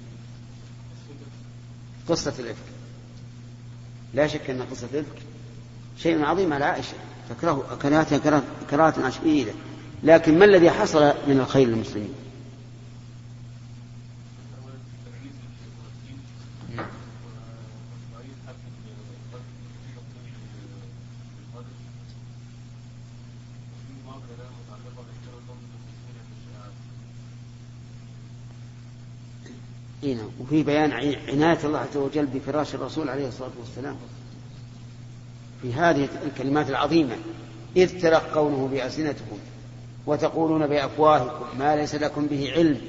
[2.08, 2.72] قصة الإفك.
[4.14, 5.22] لا شك أن قصة الإفك
[5.98, 6.94] شيء عظيم على عائشة.
[7.30, 7.78] تكره
[8.70, 9.52] كراهة شديدة
[10.02, 12.14] لكن ما الذي حصل من الخير للمسلمين؟
[30.02, 30.92] هنا وفي بيان
[31.28, 33.96] عناية الله عز وجل بفراش الرسول عليه الصلاة والسلام
[35.62, 37.16] في هذه الكلمات العظيمة.
[37.76, 39.38] إذ تلقونه بألسنتكم
[40.06, 42.80] وتقولون بأفواهكم ما ليس لكم به علم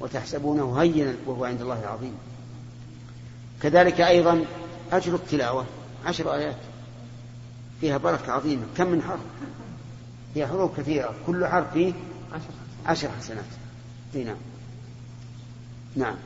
[0.00, 2.14] وتحسبونه هينا وهو عند الله عظيم.
[3.62, 4.44] كذلك أيضا
[4.92, 5.66] أجر التلاوة
[6.06, 6.56] عشر آيات
[7.80, 8.62] فيها بركة عظيمة.
[8.76, 9.20] كم من حرف؟
[10.34, 11.14] فيها حروف كثيرة.
[11.26, 11.92] كل حرف فيه
[12.86, 13.44] عشر حسنات.
[14.14, 14.36] نعم.
[15.96, 16.16] نعم.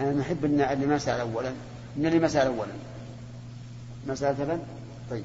[0.00, 1.52] أنا نحب أن اللي ما سأل أولا
[1.96, 2.72] من اللي ما سأل أولا.
[4.06, 4.60] ما سألت أبدا؟
[5.10, 5.24] طيب.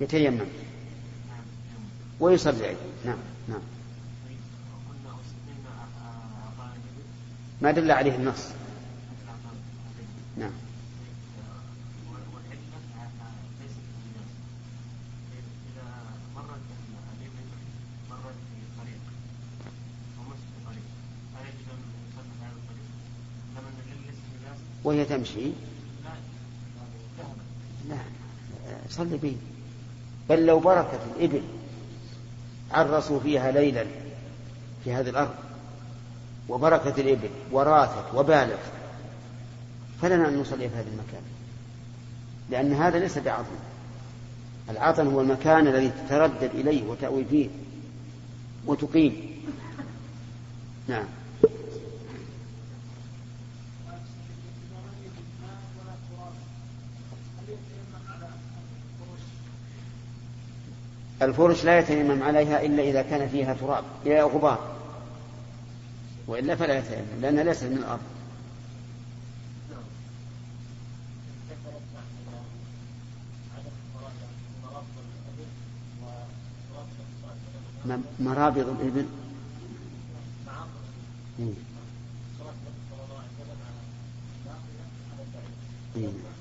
[0.00, 0.46] يتيمم.
[2.20, 2.76] ويصلي.
[3.04, 3.60] نعم نعم.
[7.62, 8.48] ما دل عليه النص.
[10.36, 10.61] نعم.
[24.84, 25.50] وهي تمشي.
[27.88, 27.96] لا
[28.90, 29.36] صلي به
[30.28, 31.42] بل لو بركت الإبل
[32.72, 33.86] عرسوا فيها ليلا
[34.84, 35.34] في هذه الأرض
[36.48, 38.58] وبركت الإبل وراثت وبالت
[40.02, 41.22] فلنا أن نصلي في هذا المكان.
[42.50, 43.56] لأن هذا ليس بعظم
[44.70, 47.48] العطن هو المكان الذي تتردد إليه وتأوي فيه
[48.66, 49.42] وتقيم.
[50.88, 51.04] نعم.
[61.24, 64.76] الفرش لا يتيمم عليها إلا إذا كان فيها تراب غبار.
[66.26, 68.00] وإلا فلا يتيمم لأنها ليست من الأرض.
[78.20, 79.06] مرابض الإبل.
[85.96, 86.31] إيه.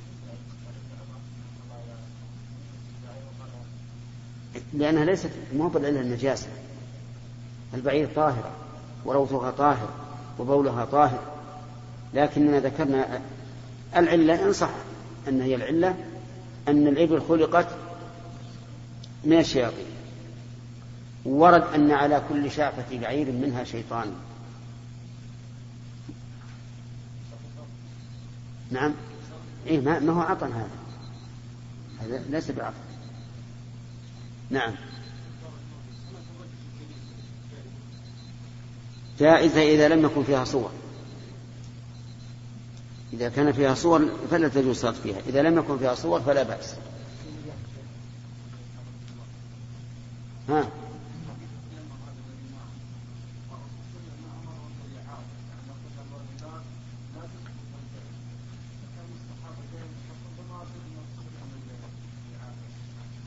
[4.74, 6.48] لأنها ليست مو بالعلة النجاسة.
[7.74, 8.52] البعير طاهرة
[9.06, 9.90] وروثها طاهر
[10.40, 11.20] وبولها طاهر.
[12.14, 13.22] لكننا ذكرنا
[13.96, 14.70] العلة إن صح
[15.28, 15.96] أن هي العلة
[16.68, 17.68] أن الإبل خلقت
[19.24, 19.86] من الشياطين.
[21.26, 24.14] ورد أن على كل شعفة بعير منها شيطان.
[28.72, 28.94] نعم.
[29.68, 30.70] إيه ما هو عطن هذا؟
[32.02, 32.91] هذا ليس بعطن.
[34.52, 34.74] نعم.
[39.20, 40.72] جائزة إذا لم يكن فيها صور.
[43.14, 45.20] إذا كان فيها صور فلا تجوز الصلاة فيها.
[45.28, 46.76] إذا لم يكن فيها صور فلا بأس
[50.50, 50.68] ها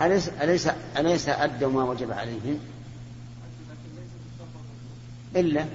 [0.07, 2.59] أليس أليس أليس أدوا ما وجب عليهم؟
[5.37, 5.67] إلا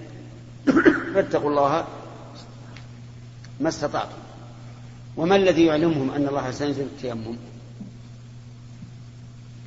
[1.14, 1.88] فاتقوا الله
[3.60, 4.18] ما استطعتم.
[5.18, 7.38] وما الذي يعلمهم أن الله سينزل التيمم؟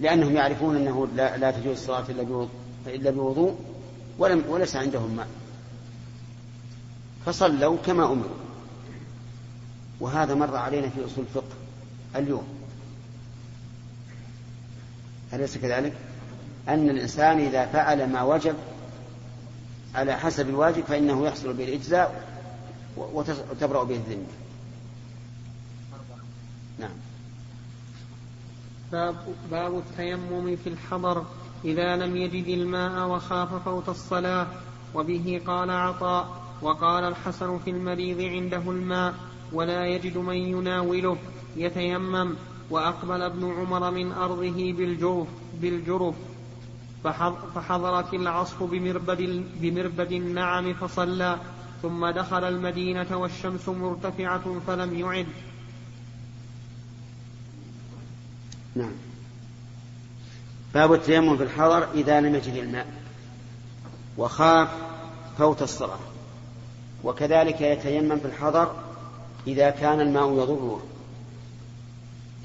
[0.01, 2.49] لأنهم يعرفون أنه لا, لا تجوز الصلاة إلا
[2.87, 3.57] إلا بوضوء
[4.19, 5.29] ولم وليس عندهم ماء.
[7.27, 8.37] فصلوا كما أمروا.
[10.01, 11.55] وهذا مر علينا في أصول الفقه
[12.17, 12.62] اليوم.
[15.35, 15.93] أليس كذلك؟
[16.69, 18.55] أن الإنسان إذا فعل ما وجب
[19.95, 22.25] على حسب الواجب فإنه يحصل به الإجزاء
[22.97, 24.27] وتبرأ به الذمة.
[26.79, 26.91] نعم.
[28.93, 29.17] باب,
[29.51, 31.25] باب التيمم في الحضر.
[31.65, 34.47] إذا لم يجد الماء وخاف فوت الصلاة
[34.95, 39.15] وبه قال عطاء وقال الحسن في المريض عنده الماء
[39.53, 41.17] ولا يجد من يناوله.
[41.57, 42.37] يتيمم.
[42.73, 45.27] وأقبل ابن عمر من أرضه بالجرف,
[45.61, 46.15] بالجرف
[47.55, 51.39] فحضرت العصر بمربد, بمربد النعم فصلى
[51.83, 55.27] ثم دخل المدينة والشمس مرتفعة فلم يعد.
[58.75, 58.93] نعم.
[60.75, 62.87] باب التيمم في الحضر إذا لم يجد الماء
[64.19, 64.69] وخاف
[65.39, 65.99] فوت الصلاة
[67.05, 68.75] وكذلك يتيمم في الحضر
[69.47, 70.83] إذا كان الماء يضره.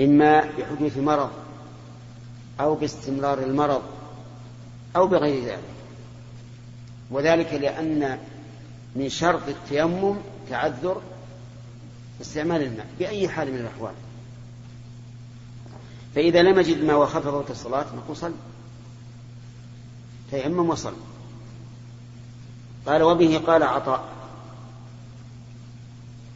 [0.02, 1.30] إما بحدوث مرض
[2.60, 3.82] أو باستمرار المرض
[4.96, 5.64] أو بغير ذلك.
[7.12, 8.20] وذلك لأن
[8.96, 10.16] من شرط التيمم
[10.50, 11.02] تعذر
[12.22, 13.94] استعمال الماء بأي حال من الأحوال.
[16.16, 18.34] فإذا لم يجد ما وخفضت الصلاة نقول صل.
[20.32, 20.94] تيمم وصل.
[22.88, 24.04] قال وبه قال عطاء.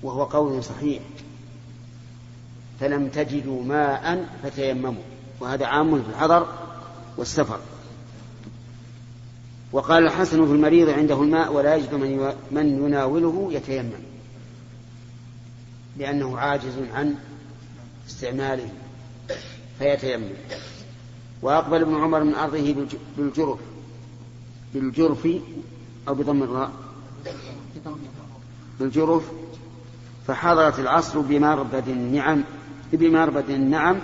[0.04, 1.04] وهو قول صحيح.
[2.82, 5.04] فلم تجدوا ماء فتيمموا.
[5.40, 6.48] وهذا عام في الحضر
[7.18, 7.60] والسفر.
[9.72, 13.92] وقال الحسن في المريض عنده الماء ولا يجد من من يناوله يتيمم.
[15.98, 17.16] لأنه عاجز عن
[18.10, 18.70] استعماله
[19.80, 20.30] فيتيمم.
[21.42, 22.76] وأقبل ابن عمر من أرضه
[23.18, 23.60] بالجرف.
[24.74, 25.28] بالجرف
[26.08, 26.72] أو بضم الراء.
[28.80, 29.24] بالجرف.
[30.28, 32.44] فحضرت العصر بمربد النعم.
[32.94, 34.00] بمربد النعم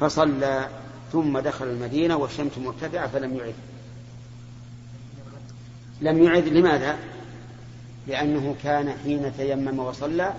[0.00, 0.68] فصلى
[1.12, 3.54] ثم دخل المدينة والشمس مرتفعة فلم يعد.
[6.00, 6.96] لم يعد لماذا؟
[8.06, 10.32] لأنه كان حين تيمم وصلى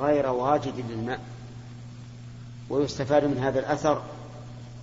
[0.00, 1.20] غير واجد للماء.
[2.70, 4.02] ويستفاد من هذا الأثر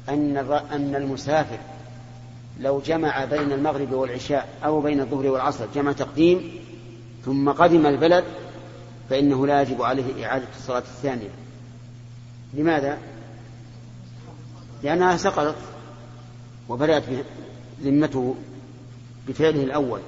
[0.09, 0.38] أن
[0.71, 1.57] أن المسافر
[2.59, 6.51] لو جمع بين المغرب والعشاء أو بين الظهر والعصر جمع تقديم
[7.25, 8.23] ثم قدم البلد
[9.09, 11.29] فإنه لا يجب عليه إعادة الصلاة الثانية.
[12.54, 12.97] لماذا؟
[14.84, 15.58] لأنها سقطت
[16.70, 17.04] وبدأت
[17.82, 18.36] ذمته
[19.28, 20.02] بفعله الأول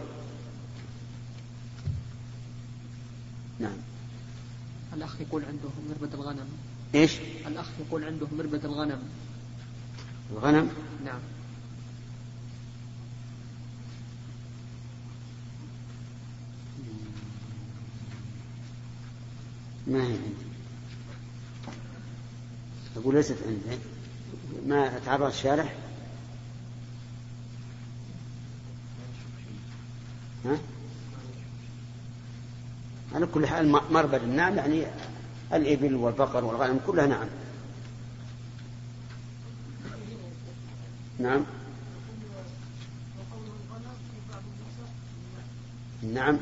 [3.59, 3.77] نعم
[4.93, 6.47] الأخ يقول عنده مربد الغنم
[6.95, 7.17] إيش؟
[7.47, 8.99] الأخ يقول عنده مربد الغنم
[10.31, 10.69] الغنم؟
[11.05, 11.19] نعم
[19.87, 20.52] ما هي عندي
[22.97, 23.81] أقول ليست عندي.
[24.65, 25.73] ما تعرض الشارح
[30.45, 30.57] ها؟
[33.15, 34.85] على كل حال مربد النعم يعني
[35.53, 37.27] الإبل والبقر والغنم كلها نعم.
[41.19, 41.43] نعم.
[46.03, 46.37] نعم.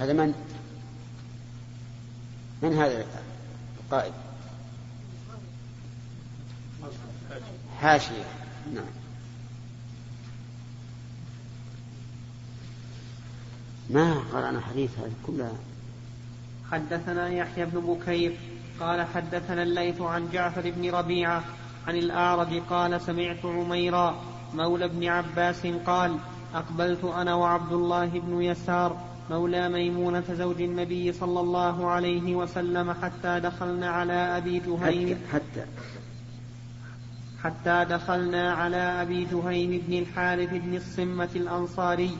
[0.00, 0.34] هذا من؟
[2.62, 3.06] من هذا
[3.84, 4.12] القائد
[7.80, 8.24] حاشية
[8.74, 8.84] نعم.
[13.90, 15.52] ما قرأنا حديث هذه كلها
[16.70, 18.36] حدثنا يحيى بن بكير
[18.80, 21.44] قال حدثنا الليث عن جعفر بن ربيعة
[21.86, 24.16] عن الأعرج قال سمعت عميرا
[24.54, 26.18] مولى بن عباس قال
[26.54, 28.96] أقبلت أنا وعبد الله بن يسار
[29.30, 35.18] مولى ميمونة زوج النبي صلى الله عليه وسلم حتى دخلنا على أبي جهيم.
[35.32, 35.66] حتى حتى
[37.84, 42.10] دخلنا على أبي جهيم بن الحارث بن الصمة الأنصاري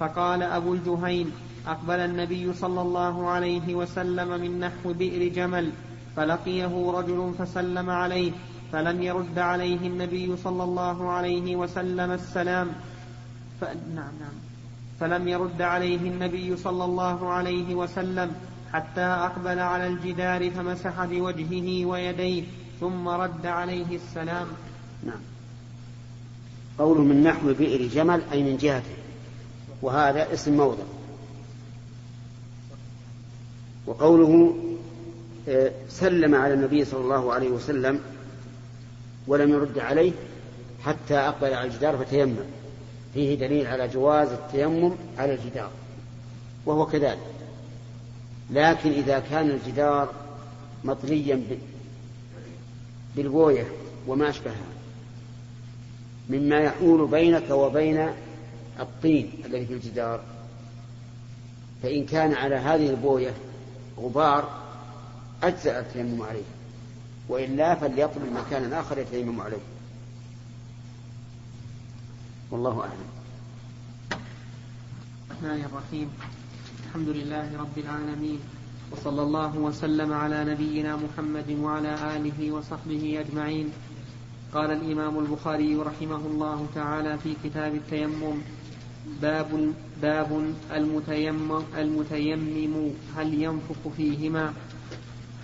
[0.00, 1.32] فقال أبو الجهين
[1.66, 5.70] أقبل النبي صلى الله عليه وسلم من نحو بئر جمل
[6.16, 8.32] فلقيه رجل فسلم عليه
[8.72, 12.68] فلم يرد عليه النبي صلى الله عليه وسلم السلام
[13.60, 13.64] ف...
[13.64, 14.36] نعم نعم
[15.00, 18.32] فلم يرد عليه النبي صلى الله عليه وسلم
[18.72, 22.44] حتى أقبل على الجدار فمسح بوجهه ويديه.
[22.80, 24.46] ثم رد عليه السلام.
[25.06, 25.20] نعم.
[26.78, 28.96] قوله من نحو بئر جمل أي من جهته.
[29.82, 30.84] وهذا اسم موضع.
[33.86, 34.56] وقوله
[35.48, 38.00] آه، سلم على النبي صلى الله عليه وسلم
[39.26, 40.12] ولم يرد عليه
[40.84, 42.36] حتى أقبل على الجدار فتيمم.
[43.14, 45.70] فيه دليل على جواز التيمم على الجدار.
[46.66, 47.18] وهو كذلك.
[48.50, 50.08] لكن إذا كان الجدار
[50.84, 51.42] مطليا
[53.16, 53.66] بالبوية
[54.06, 54.66] وما أشبهها.
[56.30, 58.08] مما يحول بينك وبين
[58.80, 60.20] الطين الذي في الجدار.
[61.82, 63.34] فإن كان على هذه البوية
[63.98, 64.62] غبار
[65.42, 66.42] أجزأ التيمم عليه.
[67.28, 69.64] وإلا فليطلب مكانا آخر يتيمم عليه.
[72.50, 73.16] والله أعلم.
[75.30, 76.10] الرحمن الرحيم.
[76.86, 78.40] الحمد لله رب العالمين.
[78.92, 83.72] وصلى الله وسلم على نبينا محمد وعلى آله وصحبه أجمعين.
[84.54, 88.36] قال الإمام البخاري رحمه الله تعالى في كتاب التيمم
[89.22, 89.72] باب
[90.02, 94.52] باب المتيمم المتيمم هل ينفخ فيهما؟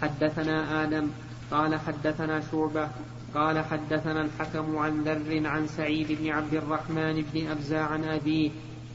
[0.03, 1.07] حدثنا آدم
[1.51, 2.89] قال حدثنا شعبة
[3.35, 8.51] قال حدثنا الحكم عن ذر عن سعيد بن عبد الرحمن بن أبزى عن أبيه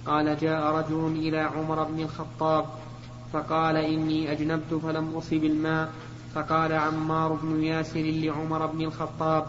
[0.06, 2.66] قال جاء رجل إلى عمر بن الخطاب
[3.34, 5.90] فقال إني أجنبت فلم أصب الماء
[6.36, 9.46] فقال عمار بن ياسر لعمر بن الخطاب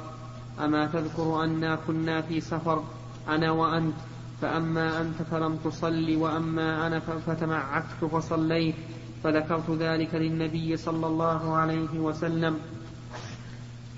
[0.65, 2.83] أما تذكر أنا كنا في سفر
[3.29, 3.95] أنا وأنت
[4.43, 8.75] فأما أنت فلم تصل وأما أنا فتمعكت فصليت
[9.25, 12.59] فذكرت ذلك للنبي صلى الله عليه وسلم.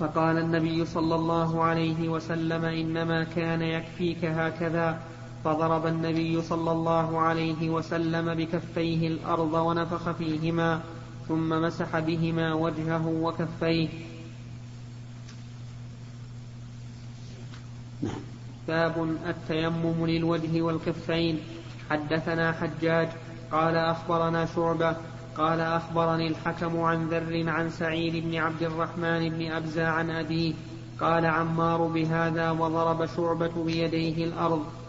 [0.01, 5.01] فقال النبي صلى الله عليه وسلم إنما كان يكفيك هكذا.
[5.45, 10.81] فضرب النبي صلى الله عليه وسلم بكفيه الأرض ونفخ فيهما
[11.29, 13.89] ثم مسح بهما وجهه وكفيه.
[18.03, 18.21] نعم.
[18.69, 21.41] باب التيمم للوجه والكفين.
[21.91, 23.09] حدثنا حجاج
[23.53, 24.97] قال أخبرنا شعبة
[25.37, 30.55] قال أخبرني الحكم عن ذر عن سعيد بن عبد الرحمن بن أبزى عن أبيه
[31.01, 34.80] قال عمار بهذا وضرب شعبة بيديه الأرض.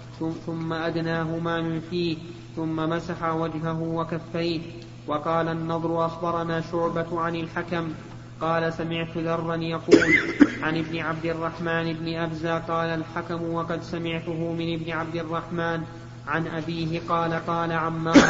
[0.46, 2.18] ثم أدناهما من فيه
[2.56, 4.62] ثم مسح وجهه وكفيه.
[5.08, 7.94] وقال النضر أخبرنا شعبة عن الحكم.
[8.42, 10.14] قال سمعت ذرا يقول
[10.62, 15.82] عن ابن عبد الرحمن بن أبزى قال الحكم وقد سمعته من ابن عبد الرحمن.
[16.28, 18.30] عن أبيه قال قال عمار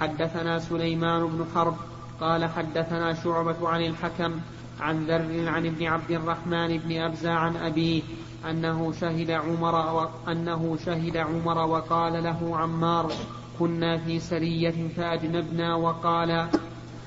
[0.00, 1.76] حدثنا سليمان بن حرب
[2.20, 4.32] قال حدثنا شعبة عن الحكم.
[4.80, 8.02] عن ذر عن ابن عبد الرحمن بن أبزى عن أبيه
[8.50, 10.08] أنه شهد عمر.
[10.28, 13.12] أنه شهد عمر وقال له عمار
[13.58, 16.48] كنا في سرية فأجنبنا وقال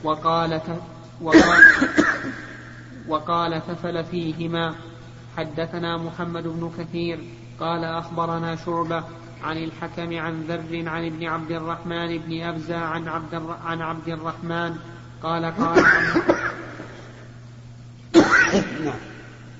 [0.03, 0.61] وقال
[1.22, 1.63] وقال,
[3.07, 4.76] وقال تفل فيهما
[5.38, 7.20] حدثنا محمد بن كثير
[7.59, 9.03] قال أخبرنا شعبة
[9.43, 14.76] عن الحكم عن ذر عن ابن عبد الرحمن بن أبزى عن عبد, عن عبد الرحمن
[15.24, 15.86] قال قال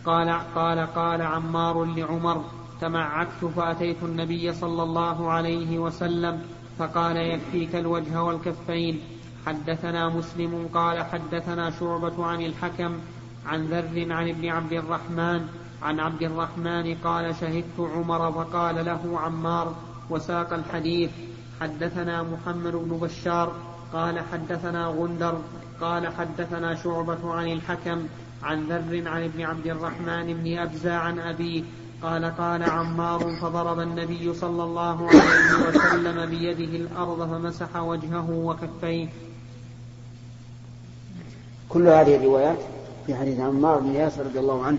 [0.06, 2.44] قال قال قال عمار لعمر
[2.82, 6.42] تمعكت فأتيت النبي صلى الله عليه وسلم
[6.80, 9.02] فقال يكفيك الوجه والكفين.
[9.46, 13.00] حدثنا مسلم قال حدثنا شعبة عن الحكم
[13.46, 15.48] عن ذر عن ابن عبد الرحمن
[15.84, 19.76] عن عبد الرحمن قال شهدت عمر فقال له عمار
[20.10, 21.12] وساق الحديث.
[21.62, 23.54] حدثنا محمد بن بشار
[23.94, 25.38] قال حدثنا غندر
[25.82, 28.08] قال حدثنا شعبة عن الحكم
[28.44, 31.64] عن ذر عن ابن عبد الرحمن بن أبزى عن أبيه
[32.04, 39.08] قال قال عمار فضرب النبي صلى الله عليه وسلم بيده الأرض فمسح وجهه وكفيه.
[41.70, 42.60] كل هذه الروايات
[43.08, 44.78] في حديث عمار بن ياسر رضي الله عنه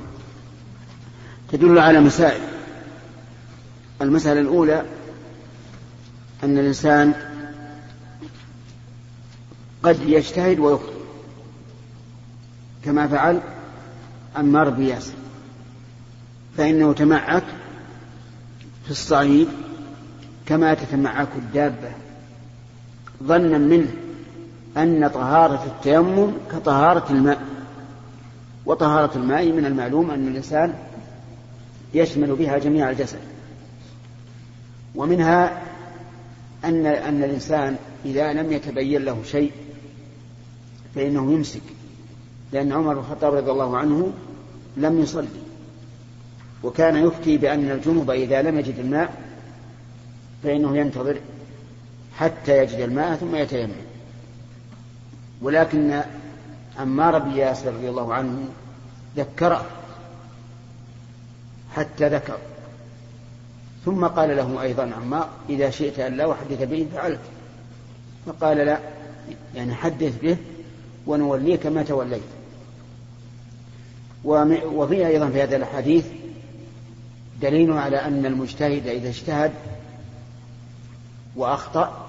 [1.52, 2.40] تدل على مسائل.
[4.02, 4.84] المسألة الأولى
[6.44, 7.14] أن الإنسان
[9.82, 10.97] قد يجتهد ويخطئ.
[12.84, 13.40] كما فعل
[14.36, 15.12] عمار بن ياسر.
[16.56, 17.44] فإنه تمعك
[18.84, 19.48] في الصعيد
[20.46, 21.90] كما تتمعك الدابة.
[23.22, 23.88] ظنا منه
[24.76, 27.42] أن طهارة التيمم كطهارة الماء.
[28.66, 30.74] وطهارة الماء من المعلوم أن الإنسان
[31.94, 33.18] يشمل بها جميع الجسد.
[34.94, 35.62] ومنها
[36.64, 39.52] أن أن الإنسان إذا لم يتبين له شيء
[40.94, 41.62] فإنه يمسك.
[42.52, 44.12] لأن عمر بن الخطاب رضي الله عنه
[44.76, 45.28] لم يصلي.
[46.62, 49.22] وكان يفتي بأن الجنوب إذا لم يجد الماء
[50.42, 51.16] فإنه ينتظر
[52.16, 53.72] حتى يجد الماء ثم يتيمم.
[55.42, 56.00] ولكن
[56.78, 58.48] عمار بن ياسر رضي الله عنه
[59.16, 59.66] ذكره
[61.74, 62.38] حتى ذكر.
[63.84, 67.20] ثم قال له أيضا عمار إذا شئت أن لا أحدث به فعلت.
[68.26, 68.78] فقال لا
[69.54, 70.36] يعني حدث به
[71.06, 72.37] ونوليك ما توليت.
[74.24, 76.06] وفي أيضا في هذا الحديث
[77.42, 79.52] دليل على أن المجتهد إذا اجتهد
[81.36, 82.06] وأخطأ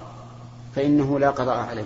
[0.76, 1.84] فإنه لا قضاء عليه.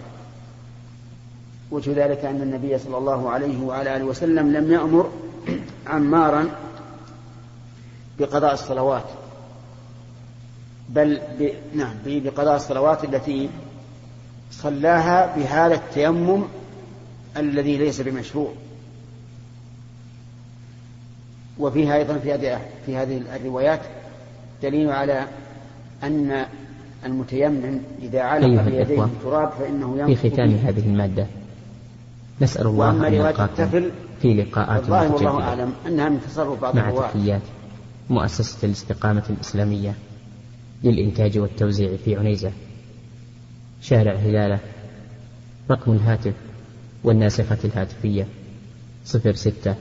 [1.71, 5.11] وجه ذلك أن النبي صلى الله عليه وعلى آله وسلم لم يأمر
[5.87, 6.51] عمارا
[8.19, 9.05] بقضاء الصلوات
[10.89, 11.51] بل ب...
[11.75, 13.51] نعم بقضاء الصلوات التي
[14.51, 16.45] صلاها بهذا التيمم
[17.37, 18.53] الذي ليس بمشروع.
[21.59, 23.81] وفيها أيضا في هذه في هذه الروايات
[24.63, 25.27] دليل على
[26.03, 26.47] أن
[27.07, 31.27] المتيمم إذا علق بيديه التراب فإنه في ختام هذه المادة
[32.41, 33.91] نسأل الله أن نلقاكم
[34.23, 37.43] في لقاءات والله والله أعلم أنها من تصرف بعض مع تحيات
[38.11, 39.95] مؤسسة الاستقامة الإسلامية
[40.85, 42.53] للإنتاج والتوزيع في عنيزة.
[43.83, 44.59] شارع هلالة
[45.71, 46.35] رقم الهاتف
[47.05, 48.27] والناسخة الهاتفية
[49.05, 49.75] صفر ستة